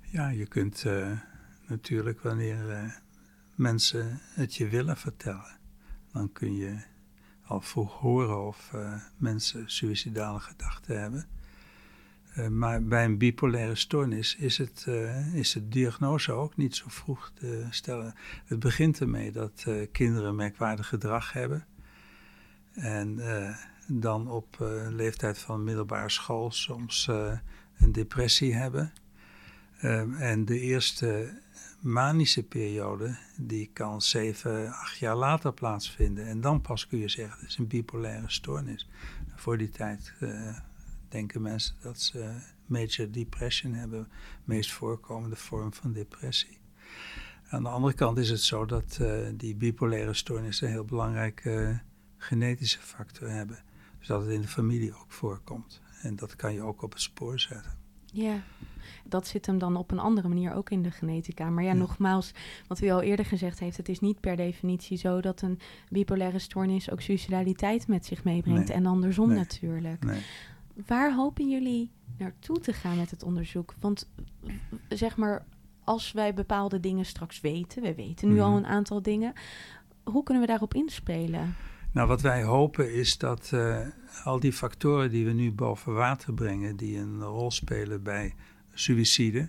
Ja, 0.00 0.28
je 0.28 0.46
kunt 0.46 0.84
uh, 0.84 1.20
natuurlijk 1.66 2.20
wanneer 2.20 2.70
uh, 2.70 2.92
mensen 3.54 4.20
het 4.34 4.54
je 4.54 4.68
willen 4.68 4.96
vertellen. 4.96 5.58
Dan 6.12 6.32
kun 6.32 6.56
je 6.56 6.78
al 7.44 7.60
vroeg 7.60 7.98
horen 7.98 8.46
of 8.46 8.70
uh, 8.74 8.94
mensen 9.16 9.70
suïcidale 9.70 10.40
gedachten 10.40 11.00
hebben. 11.00 11.26
Maar 12.50 12.84
bij 12.84 13.04
een 13.04 13.18
bipolaire 13.18 13.74
stoornis 13.74 14.36
is, 14.36 14.58
het, 14.58 14.86
is 15.34 15.52
de 15.52 15.68
diagnose 15.68 16.32
ook 16.32 16.56
niet 16.56 16.76
zo 16.76 16.84
vroeg 16.88 17.32
te 17.34 17.66
stellen. 17.70 18.14
Het 18.44 18.58
begint 18.58 19.00
ermee 19.00 19.32
dat 19.32 19.66
kinderen 19.92 20.34
merkwaardig 20.34 20.88
gedrag 20.88 21.32
hebben. 21.32 21.66
En 22.72 23.18
dan 23.92 24.28
op 24.28 24.56
leeftijd 24.90 25.38
van 25.38 25.64
middelbare 25.64 26.08
school 26.08 26.50
soms 26.50 27.08
een 27.78 27.92
depressie 27.92 28.54
hebben. 28.54 28.92
Ehm, 29.80 30.14
en 30.14 30.44
de 30.44 30.60
eerste 30.60 31.38
manische 31.80 32.42
periode, 32.42 33.16
die 33.36 33.70
kan 33.72 34.02
zeven, 34.02 34.72
acht 34.72 34.98
jaar 34.98 35.16
later 35.16 35.52
plaatsvinden. 35.52 36.26
En 36.26 36.40
dan 36.40 36.60
pas 36.60 36.86
kun 36.86 36.98
je 36.98 37.08
zeggen, 37.08 37.38
het 37.38 37.48
is 37.48 37.56
een 37.56 37.66
bipolaire 37.66 38.30
stoornis. 38.30 38.88
Voor 39.34 39.58
die 39.58 39.70
tijd 39.70 40.12
denken 41.08 41.42
mensen 41.42 41.74
dat 41.82 42.00
ze 42.00 42.34
major 42.66 43.10
depression 43.10 43.72
hebben, 43.72 44.08
meest 44.44 44.72
voorkomende 44.72 45.36
vorm 45.36 45.74
van 45.74 45.92
depressie. 45.92 46.58
Aan 47.48 47.62
de 47.62 47.68
andere 47.68 47.94
kant 47.94 48.18
is 48.18 48.30
het 48.30 48.42
zo 48.42 48.66
dat 48.66 49.00
die 49.34 49.54
bipolaire 49.54 50.14
stoornissen 50.14 50.66
een 50.66 50.72
heel 50.72 50.84
belangrijke 50.84 51.80
genetische 52.16 52.78
factor 52.78 53.28
hebben. 53.28 53.58
Dus 54.00 54.08
dat 54.08 54.22
het 54.22 54.30
in 54.30 54.40
de 54.40 54.48
familie 54.48 54.94
ook 54.94 55.12
voorkomt. 55.12 55.80
En 56.02 56.16
dat 56.16 56.36
kan 56.36 56.52
je 56.52 56.62
ook 56.62 56.82
op 56.82 56.92
het 56.92 57.00
spoor 57.00 57.40
zetten. 57.40 57.78
Ja, 58.12 58.42
dat 59.04 59.26
zit 59.26 59.46
hem 59.46 59.58
dan 59.58 59.76
op 59.76 59.90
een 59.90 59.98
andere 59.98 60.28
manier 60.28 60.54
ook 60.54 60.70
in 60.70 60.82
de 60.82 60.90
genetica. 60.90 61.50
Maar 61.50 61.64
ja, 61.64 61.72
nogmaals, 61.72 62.32
wat 62.66 62.80
u 62.80 62.90
al 62.90 63.02
eerder 63.02 63.24
gezegd 63.24 63.58
heeft, 63.58 63.76
het 63.76 63.88
is 63.88 64.00
niet 64.00 64.20
per 64.20 64.36
definitie 64.36 64.96
zo 64.96 65.20
dat 65.20 65.42
een 65.42 65.58
bipolaire 65.88 66.38
stoornis 66.38 66.90
ook 66.90 67.00
suicidaliteit 67.00 67.88
met 67.88 68.06
zich 68.06 68.24
meebrengt. 68.24 68.70
En 68.70 68.86
andersom 68.86 69.34
natuurlijk. 69.34 70.04
Nee. 70.04 70.20
Waar 70.86 71.14
hopen 71.14 71.48
jullie 71.48 71.90
naartoe 72.18 72.58
te 72.58 72.72
gaan 72.72 72.96
met 72.96 73.10
het 73.10 73.22
onderzoek? 73.22 73.74
Want 73.80 74.10
zeg 74.88 75.16
maar, 75.16 75.46
als 75.84 76.12
wij 76.12 76.34
bepaalde 76.34 76.80
dingen 76.80 77.04
straks 77.04 77.40
weten, 77.40 77.82
we 77.82 77.94
weten 77.94 78.28
nu 78.28 78.40
al 78.40 78.48
mhm. 78.48 78.58
een 78.58 78.66
aantal 78.66 79.02
dingen, 79.02 79.32
hoe 80.04 80.22
kunnen 80.22 80.42
we 80.42 80.48
daarop 80.48 80.74
inspelen? 80.74 81.54
Nou, 81.92 82.08
wat 82.08 82.20
wij 82.20 82.42
hopen 82.42 82.94
is 82.94 83.18
dat 83.18 83.50
uh, 83.54 83.86
al 84.24 84.40
die 84.40 84.52
factoren 84.52 85.10
die 85.10 85.24
we 85.24 85.32
nu 85.32 85.52
boven 85.52 85.94
water 85.94 86.34
brengen, 86.34 86.76
die 86.76 86.98
een 86.98 87.22
rol 87.22 87.50
spelen 87.50 88.02
bij 88.02 88.34
suïcide, 88.74 89.48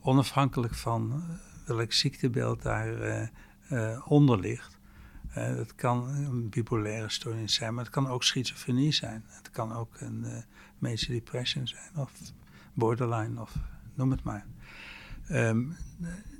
onafhankelijk 0.00 0.74
van 0.74 1.12
eh, 1.12 1.76
welk 1.76 1.92
ziektebeeld 1.92 2.62
daaronder 2.62 3.30
uh, 3.70 3.90
uh, 3.92 4.10
onder 4.10 4.38
ligt. 4.38 4.78
het 5.28 5.74
kan 5.74 6.08
een 6.08 6.48
bipolaire 6.48 7.08
stoornis 7.08 7.54
zijn, 7.54 7.74
maar 7.74 7.84
het 7.84 7.92
kan 7.92 8.08
ook 8.08 8.24
schizofrenie 8.24 8.92
zijn. 8.92 9.24
Het 9.26 9.50
kan 9.50 9.72
ook 9.72 10.00
een 10.00 10.44
major 10.78 11.08
depression 11.08 11.66
zijn, 11.66 11.90
of 11.96 12.12
borderline, 12.74 13.40
of 13.40 13.54
noem 13.94 14.10
het 14.10 14.22
maar. 14.22 14.46
Um, 15.30 15.76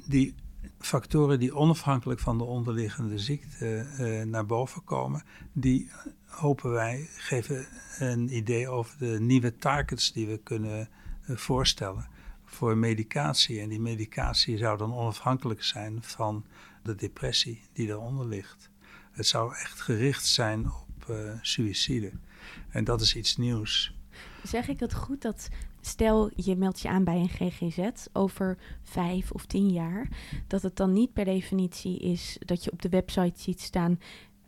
die 0.06 0.34
factoren 0.78 1.38
die 1.38 1.54
onafhankelijk 1.54 2.20
van 2.20 2.38
de 2.38 2.44
onderliggende 2.44 3.18
ziekte 3.18 3.86
uh, 4.00 4.22
naar 4.22 4.46
boven 4.46 4.84
komen, 4.84 5.22
die 5.52 5.90
hopen 6.24 6.70
wij 6.70 7.08
geven 7.16 7.66
een 7.98 8.36
idee 8.36 8.68
over 8.68 8.98
de 8.98 9.20
nieuwe 9.20 9.56
targets 9.56 10.12
die 10.12 10.26
we 10.26 10.38
kunnen 10.38 10.88
uh, 11.26 11.36
voorstellen 11.36 12.08
voor 12.44 12.76
medicatie. 12.76 13.60
En 13.60 13.68
die 13.68 13.80
medicatie 13.80 14.56
zou 14.56 14.78
dan 14.78 14.94
onafhankelijk 14.94 15.62
zijn 15.62 16.02
van 16.02 16.44
de 16.82 16.94
depressie 16.94 17.62
die 17.72 17.88
eronder 17.88 18.26
ligt. 18.26 18.70
Het 19.10 19.26
zou 19.26 19.54
echt 19.54 19.80
gericht 19.80 20.26
zijn 20.26 20.66
op 20.66 21.06
uh, 21.10 21.32
suïcide. 21.42 22.12
En 22.68 22.84
dat 22.84 23.00
is 23.00 23.16
iets 23.16 23.36
nieuws. 23.36 23.94
Zeg 24.42 24.68
ik 24.68 24.80
het 24.80 24.94
goed 24.94 25.22
dat 25.22 25.48
stel 25.88 26.30
je 26.34 26.56
meldt 26.56 26.80
je 26.80 26.88
aan 26.88 27.04
bij 27.04 27.16
een 27.16 27.28
GGZ 27.28 27.88
over 28.12 28.58
vijf 28.82 29.30
of 29.30 29.46
tien 29.46 29.70
jaar, 29.70 30.08
dat 30.46 30.62
het 30.62 30.76
dan 30.76 30.92
niet 30.92 31.12
per 31.12 31.24
definitie 31.24 31.98
is 31.98 32.36
dat 32.38 32.64
je 32.64 32.72
op 32.72 32.82
de 32.82 32.88
website 32.88 33.40
ziet 33.40 33.60
staan 33.60 33.98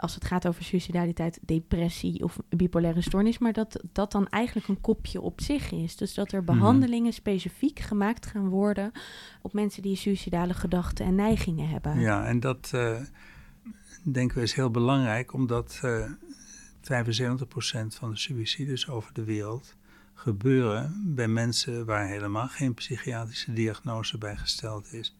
als 0.00 0.14
het 0.14 0.24
gaat 0.24 0.46
over 0.46 0.64
suicidaliteit, 0.64 1.38
depressie 1.42 2.24
of 2.24 2.38
bipolaire 2.48 3.02
stoornis, 3.02 3.38
maar 3.38 3.52
dat 3.52 3.80
dat 3.92 4.12
dan 4.12 4.28
eigenlijk 4.28 4.68
een 4.68 4.80
kopje 4.80 5.20
op 5.20 5.40
zich 5.40 5.72
is. 5.72 5.96
Dus 5.96 6.14
dat 6.14 6.32
er 6.32 6.42
mhm. 6.42 6.52
behandelingen 6.52 7.12
specifiek 7.12 7.78
gemaakt 7.78 8.26
gaan 8.26 8.48
worden 8.48 8.92
op 9.42 9.52
mensen 9.52 9.82
die 9.82 9.96
suicidale 9.96 10.54
gedachten 10.54 11.06
en 11.06 11.14
neigingen 11.14 11.68
hebben. 11.68 12.00
Ja, 12.00 12.26
en 12.26 12.40
dat 12.40 12.70
uh, 12.74 13.00
denken 14.02 14.36
we 14.36 14.42
is 14.42 14.54
heel 14.54 14.70
belangrijk, 14.70 15.32
omdat 15.32 15.80
uh, 15.84 16.04
eh, 16.04 17.06
75% 17.06 17.42
van 17.86 18.10
de 18.10 18.16
suicides 18.16 18.88
over 18.88 19.12
de 19.12 19.24
wereld 19.24 19.76
gebeuren 20.20 21.14
bij 21.14 21.28
mensen 21.28 21.84
waar 21.84 22.06
helemaal 22.06 22.48
geen 22.48 22.74
psychiatrische 22.74 23.52
diagnose 23.52 24.18
bij 24.18 24.36
gesteld 24.36 24.92
is. 24.92 25.16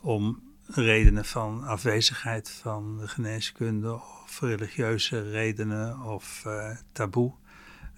Om 0.00 0.42
redenen 0.66 1.24
van 1.24 1.64
afwezigheid 1.64 2.50
van 2.50 2.98
de 2.98 3.08
geneeskunde 3.08 3.92
of 3.94 4.40
religieuze 4.40 5.30
redenen 5.30 6.00
of 6.00 6.44
uh, 6.46 6.76
taboe, 6.92 7.32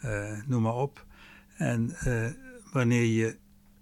uh, 0.04 0.40
noem 0.46 0.62
maar 0.62 0.74
op. 0.74 1.06
En 1.56 1.96
uh, 2.06 2.26
wanneer 2.72 3.04
je 3.04 3.37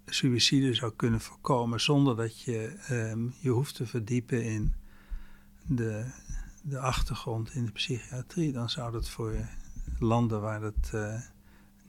suïcide 0.07 0.74
zou 0.74 0.92
kunnen 0.96 1.20
voorkomen 1.20 1.81
zonder 1.81 2.16
dat 2.16 2.40
je 2.40 2.76
um, 2.90 3.35
je 3.38 3.50
hoeft 3.50 3.74
te 3.74 3.87
verdiepen 3.87 4.44
in 4.44 4.74
de, 5.66 6.05
de 6.62 6.78
achtergrond 6.78 7.55
in 7.55 7.64
de 7.64 7.72
psychiatrie, 7.72 8.52
dan 8.52 8.70
zou 8.70 8.92
dat 8.92 9.09
voor 9.09 9.35
landen 9.98 10.40
waar 10.40 10.61
dat 10.61 10.90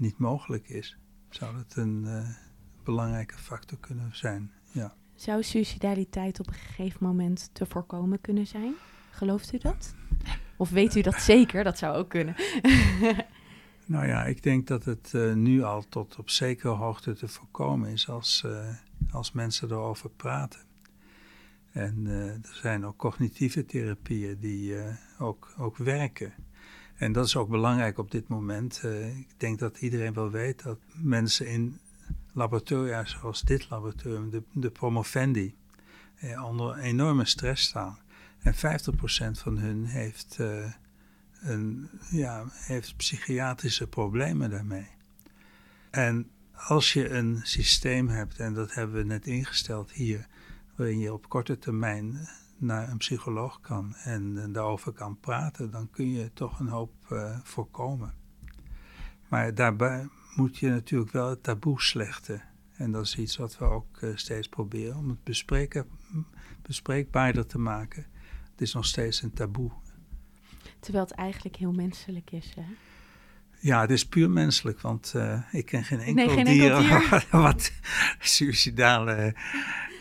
niet 0.04 0.18
mogelijk 0.18 0.70
is, 0.70 0.98
zou 1.30 1.56
dat 1.56 1.76
een 1.76 2.04
uh, 2.06 2.30
belangrijke 2.84 3.38
factor 3.38 3.78
kunnen 3.78 4.16
zijn. 4.16 4.52
Ja. 4.72 4.94
Zou 5.16 5.44
suicidaliteit 5.44 6.40
op 6.40 6.48
een 6.48 6.54
gegeven 6.54 7.06
moment 7.06 7.50
te 7.54 7.66
voorkomen 7.66 8.22
kunnen 8.22 8.48
zijn? 8.48 8.74
Gelooft 9.12 9.54
u 9.54 9.58
dat? 9.58 9.96
Of 10.58 10.70
weet 10.70 10.96
u 10.96 11.02
dat 11.02 11.22
zeker? 11.34 11.64
Dat 11.64 11.78
zou 11.78 11.98
ook 11.98 12.10
kunnen. 12.10 12.36
nou 13.86 14.08
ja, 14.08 14.26
ik 14.26 14.44
denk 14.44 14.68
dat 14.68 14.86
het 14.86 15.12
uh, 15.16 15.34
nu 15.34 15.64
al 15.64 15.88
tot 15.90 16.18
op 16.18 16.30
zekere 16.30 16.74
hoogte 16.74 17.14
te 17.14 17.28
voorkomen 17.28 17.90
is 17.92 18.10
als, 18.10 18.44
uh, 18.46 18.76
als 19.12 19.32
mensen 19.32 19.72
erover 19.72 20.10
praten. 20.10 20.60
En 21.72 22.06
er 22.06 22.60
zijn 22.62 22.86
ook 22.86 22.98
cognitieve 22.98 23.66
therapieën 23.66 24.40
die 24.40 24.76
ook, 25.20 25.54
ook 25.58 25.78
werken. 25.78 26.34
En 26.96 27.12
dat 27.12 27.26
is 27.26 27.36
ook 27.36 27.50
belangrijk 27.50 27.98
op 27.98 28.12
dit 28.12 28.28
moment. 28.28 28.82
Uh, 28.86 29.18
ik 29.18 29.28
denk 29.38 29.60
dat 29.60 29.78
iedereen 29.78 30.14
wel 30.14 30.32
weet 30.32 30.64
dat 30.64 30.80
mensen 30.94 31.48
in 31.48 31.80
laboratoria 32.34 33.06
zoals 33.06 33.42
dit 33.42 33.70
laboratorium, 33.70 34.30
de, 34.30 34.44
de 34.52 34.72
promovendi, 34.72 35.56
eh, 36.16 36.44
onder 36.44 36.78
enorme 36.78 37.26
stress 37.26 37.64
staan. 37.64 37.98
En 38.40 38.56
50% 38.56 38.58
van 39.40 39.58
hun 39.58 39.86
heeft, 39.86 40.38
uh, 40.40 40.72
een, 41.42 41.90
ja, 42.10 42.46
heeft 42.50 42.98
psychiatrische 42.98 43.88
problemen 43.88 44.50
daarmee. 44.50 44.88
En 45.90 46.30
als 46.54 46.94
je 46.94 47.10
een 47.10 47.40
systeem 47.44 48.08
hebt, 48.08 48.40
en 48.40 48.54
dat 48.54 48.74
hebben 48.74 48.96
we 48.96 49.04
net 49.04 49.28
ingesteld 49.28 49.92
hier, 49.92 50.28
waarin 50.76 51.00
je 51.00 51.14
op 51.14 51.30
korte 51.30 51.60
termijn 51.60 52.28
naar 52.66 52.90
een 52.90 52.98
psycholoog 52.98 53.60
kan 53.62 53.96
en 53.96 54.52
daarover 54.52 54.92
kan 54.92 55.20
praten, 55.20 55.72
dan 55.72 55.90
kun 55.90 56.12
je 56.12 56.34
toch 56.34 56.60
een 56.60 56.68
hoop 56.68 56.94
uh, 57.12 57.38
voorkomen. 57.44 58.14
Maar 59.28 59.56
daarbij 59.56 60.08
moet 60.36 60.58
je 60.58 60.70
natuurlijk 60.70 61.12
wel 61.12 61.30
het 61.30 61.44
taboe 61.44 61.82
slechten. 61.82 62.42
En 62.74 62.92
dat 62.92 63.04
is 63.04 63.18
iets 63.18 63.38
wat 63.38 63.58
we 63.58 63.66
ook 63.66 64.02
uh, 64.02 64.16
steeds 64.16 64.48
proberen 64.48 64.98
om 64.98 65.10
het 65.10 65.24
bespreken, 65.24 65.88
bespreekbaarder 66.62 67.46
te 67.46 67.60
maken. 67.60 68.06
Het 68.52 68.62
is 68.62 68.74
nog 68.74 68.86
steeds 68.86 69.22
een 69.22 69.34
taboe. 69.34 69.72
Terwijl 70.80 71.04
het 71.04 71.14
eigenlijk 71.14 71.56
heel 71.56 71.72
menselijk 71.72 72.32
is, 72.32 72.54
hè? 72.56 72.66
Ja, 73.64 73.82
het 73.82 73.92
is 73.92 74.06
puur 74.06 74.30
menselijk, 74.30 74.82
want 74.82 75.14
uh, 75.16 75.40
ik 75.52 75.66
ken 75.66 75.84
geen 75.84 76.00
enkel, 76.00 76.26
nee, 76.26 76.30
geen 76.30 76.46
dier, 76.46 76.74
enkel 76.74 77.00
dier, 77.00 77.26
wat 77.42 77.72
suicidale 78.20 79.36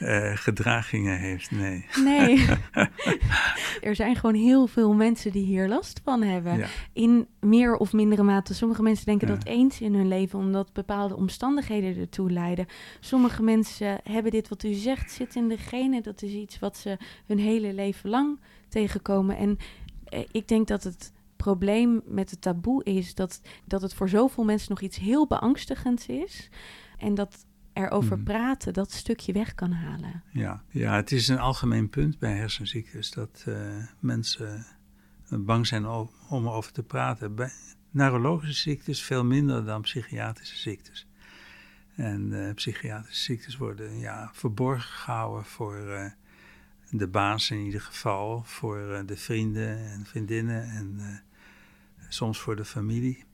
uh, 0.01 0.37
gedragingen 0.37 1.19
heeft. 1.19 1.51
Nee. 1.51 1.87
Nee. 2.05 2.47
er 3.89 3.95
zijn 3.95 4.17
gewoon 4.17 4.35
heel 4.35 4.67
veel 4.67 4.95
mensen 4.95 5.33
die 5.33 5.45
hier 5.45 5.69
last 5.69 6.01
van 6.05 6.23
hebben. 6.23 6.67
In 6.93 7.27
meer 7.41 7.77
of 7.77 7.93
mindere 7.93 8.23
mate. 8.23 8.55
Sommige 8.55 8.83
mensen 8.83 9.07
denken 9.07 9.29
dat 9.29 9.45
eens 9.45 9.81
in 9.81 9.95
hun 9.95 10.09
leven, 10.09 10.39
omdat 10.39 10.73
bepaalde 10.73 11.17
omstandigheden 11.17 11.97
ertoe 11.97 12.31
leiden. 12.31 12.67
Sommige 13.01 13.43
mensen 13.43 14.01
hebben 14.03 14.33
dit 14.33 14.49
wat 14.49 14.63
u 14.63 14.73
zegt, 14.73 15.13
zit 15.13 15.35
in 15.35 15.49
de 15.49 15.59
genen. 15.59 16.03
Dat 16.03 16.23
is 16.23 16.33
iets 16.33 16.59
wat 16.59 16.77
ze 16.77 16.99
hun 17.27 17.39
hele 17.39 17.73
leven 17.73 18.11
lang 18.11 18.41
tegenkomen. 18.69 19.37
En 19.37 19.59
eh, 20.05 20.21
ik 20.31 20.49
denk 20.49 20.69
dat 20.69 20.83
het 20.83 21.13
probleem 21.43 22.03
met 22.07 22.31
het 22.31 22.41
taboe 22.41 22.85
is 22.85 23.15
dat, 23.15 23.41
dat 23.65 23.83
het 23.83 23.95
voor 23.95 24.09
zoveel 24.09 24.45
mensen 24.45 24.71
nog 24.71 24.81
iets 24.81 24.97
heel 24.99 25.27
beangstigends 25.27 26.07
is. 26.07 26.49
En 26.99 27.15
dat 27.15 27.47
erover 27.73 28.17
Mhm. 28.17 28.25
praten 28.25 28.73
dat 28.73 28.91
stukje 28.93 29.33
weg 29.33 29.55
kan 29.55 29.73
halen. 29.73 30.23
Ja. 30.33 30.63
ja, 30.71 30.95
het 30.97 31.13
is 31.13 31.29
een 31.29 31.39
algemeen 31.39 31.89
punt 31.89 32.19
bij 32.19 32.33
hersenziektes 32.37 33.11
dat 33.11 33.45
eh, 33.47 33.55
mensen 33.99 34.67
bang 35.29 35.67
zijn 35.67 35.87
om 36.29 36.47
erover 36.47 36.73
te 36.73 36.83
praten. 36.83 37.35
Bij 37.35 37.51
neurologische 37.91 38.71
ziektes 38.71 39.03
veel 39.03 39.25
minder 39.25 39.65
dan 39.65 39.81
psychiatrische 39.83 40.59
ziektes. 40.59 41.07
En 41.97 42.47
eh, 42.47 42.55
psychiatrische 42.55 43.23
ziektes 43.23 43.57
worden 43.57 43.99
ja, 43.99 44.31
verborgen 44.33 44.91
gehouden 44.91 45.45
voor 45.45 45.77
eh, 45.77 46.11
de 46.91 47.09
baas 47.09 47.51
in 47.51 47.59
ieder 47.59 47.81
geval, 47.81 48.43
voor 48.45 48.93
eh, 48.93 49.07
de 49.07 49.17
vrienden 49.17 49.79
en 49.79 50.07
vriendinnen 50.07 50.63
en 50.71 50.95
eh, 50.99 51.07
soms 52.13 52.39
voor 52.39 52.57
de 52.57 52.65
familie. 52.65 53.25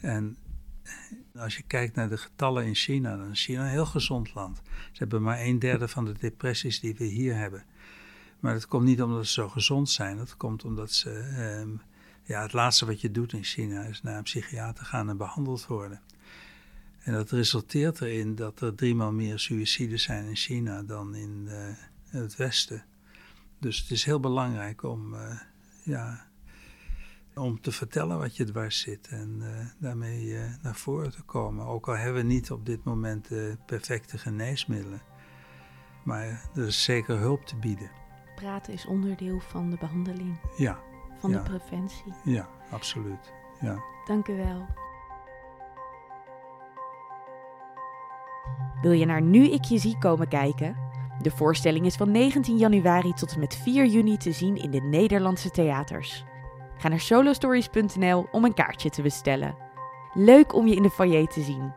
En 0.00 0.36
eh, 0.82 1.42
als 1.42 1.56
je 1.56 1.62
kijkt 1.62 1.94
naar 1.94 2.08
de 2.08 2.18
getallen 2.18 2.66
in 2.66 2.74
China, 2.74 3.16
dan 3.16 3.30
is 3.30 3.44
China 3.44 3.62
een 3.62 3.70
heel 3.70 3.86
gezond 3.86 4.34
land. 4.34 4.60
Ze 4.64 4.98
hebben 4.98 5.22
maar 5.22 5.40
een 5.40 5.58
derde 5.58 5.88
van 5.88 6.04
de 6.04 6.12
depressies 6.12 6.80
die 6.80 6.94
we 6.94 7.04
hier 7.04 7.36
hebben. 7.36 7.64
Maar 8.40 8.52
dat 8.52 8.66
komt 8.66 8.84
niet 8.84 9.02
omdat 9.02 9.26
ze 9.26 9.32
zo 9.32 9.48
gezond 9.48 9.90
zijn. 9.90 10.16
Dat 10.16 10.36
komt 10.36 10.64
omdat 10.64 10.92
ze. 10.92 11.10
ehm, 11.10 11.76
ja, 12.26 12.42
het 12.42 12.52
laatste 12.52 12.86
wat 12.86 13.00
je 13.00 13.10
doet 13.10 13.32
in 13.32 13.44
China 13.44 13.82
is 13.82 14.02
naar 14.02 14.16
een 14.16 14.22
psychiater 14.22 14.84
gaan 14.84 15.08
en 15.08 15.16
behandeld 15.16 15.66
worden. 15.66 16.00
En 16.98 17.12
dat 17.12 17.30
resulteert 17.30 18.00
erin 18.00 18.34
dat 18.34 18.60
er 18.60 18.74
driemaal 18.74 19.12
meer 19.12 19.38
suïcides 19.38 20.02
zijn 20.02 20.28
in 20.28 20.36
China 20.36 20.82
dan 20.82 21.14
in 21.14 21.46
eh, 21.48 21.74
het 22.04 22.36
Westen. 22.36 22.84
Dus 23.58 23.78
het 23.78 23.90
is 23.90 24.04
heel 24.04 24.20
belangrijk 24.20 24.82
om, 24.82 25.14
eh, 25.14 25.40
ja, 25.82 26.26
om 27.34 27.60
te 27.60 27.72
vertellen 27.72 28.18
wat 28.18 28.36
je 28.36 28.44
dwars 28.44 28.80
zit 28.80 29.08
en 29.08 29.36
eh, 29.40 29.66
daarmee 29.78 30.36
eh, 30.38 30.42
naar 30.62 30.74
voren 30.74 31.10
te 31.10 31.22
komen. 31.22 31.66
Ook 31.66 31.88
al 31.88 31.96
hebben 31.96 32.22
we 32.26 32.28
niet 32.32 32.50
op 32.50 32.66
dit 32.66 32.84
moment 32.84 33.28
de 33.28 33.56
perfecte 33.66 34.18
geneesmiddelen. 34.18 35.02
Maar 36.04 36.24
er 36.54 36.66
is 36.66 36.84
zeker 36.84 37.18
hulp 37.18 37.46
te 37.46 37.56
bieden. 37.56 37.90
Praten 38.34 38.72
is 38.72 38.86
onderdeel 38.86 39.40
van 39.40 39.70
de 39.70 39.76
behandeling, 39.80 40.40
Ja, 40.56 40.78
van 41.18 41.30
Ja. 41.30 41.36
de 41.36 41.42
preventie. 41.42 42.12
ja, 42.24 42.48
absoluut. 42.70 43.32
Ja. 43.60 43.78
Dank 44.06 44.28
u 44.28 44.36
wel. 44.36 44.66
Wil 48.82 48.92
je 48.92 49.04
naar 49.06 49.22
Nu 49.22 49.44
ik 49.50 49.64
je 49.64 49.78
zie 49.78 49.98
komen 49.98 50.28
kijken? 50.28 50.76
De 51.22 51.30
voorstelling 51.30 51.86
is 51.86 51.96
van 51.96 52.10
19 52.10 52.56
januari 52.56 53.12
tot 53.12 53.32
en 53.32 53.40
met 53.40 53.56
4 53.56 53.86
juni 53.86 54.16
te 54.16 54.32
zien 54.32 54.56
in 54.56 54.70
de 54.70 54.80
Nederlandse 54.80 55.50
theaters. 55.50 56.24
Ga 56.76 56.88
naar 56.88 57.00
solostories.nl 57.00 58.26
om 58.32 58.44
een 58.44 58.54
kaartje 58.54 58.90
te 58.90 59.02
bestellen. 59.02 59.56
Leuk 60.14 60.54
om 60.54 60.66
je 60.66 60.74
in 60.74 60.82
de 60.82 60.90
foyer 60.90 61.26
te 61.26 61.42
zien. 61.42 61.72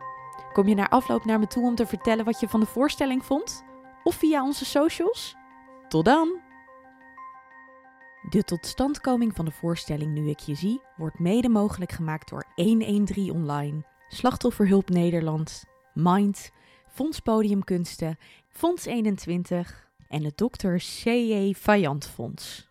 Kom 0.52 0.68
je 0.68 0.74
na 0.74 0.88
afloop 0.88 1.24
naar 1.24 1.38
me 1.38 1.46
toe 1.46 1.64
om 1.64 1.74
te 1.74 1.86
vertellen 1.86 2.24
wat 2.24 2.40
je 2.40 2.48
van 2.48 2.60
de 2.60 2.66
voorstelling 2.66 3.24
vond? 3.24 3.64
Of 4.02 4.14
via 4.14 4.42
onze 4.42 4.64
socials? 4.64 5.36
Tot 5.88 6.04
dan! 6.04 6.40
De 8.28 8.44
totstandkoming 8.44 9.34
van 9.34 9.44
de 9.44 9.50
voorstelling 9.50 10.12
Nu 10.12 10.28
ik 10.28 10.38
je 10.38 10.54
zie 10.54 10.80
wordt 10.96 11.18
mede 11.18 11.48
mogelijk 11.48 11.92
gemaakt 11.92 12.28
door 12.28 12.44
113 12.54 13.32
Online, 13.32 13.84
Slachtofferhulp 14.08 14.88
Nederland, 14.88 15.64
Mind, 15.94 16.50
Fonds 16.86 17.20
Podiumkunsten, 17.20 18.18
Fonds 18.48 18.84
21 18.84 19.88
en 20.08 20.24
het 20.24 20.36
Dr. 20.36 20.74
C.J. 20.74 21.54
Fayant 21.54 22.06
Fonds. 22.06 22.67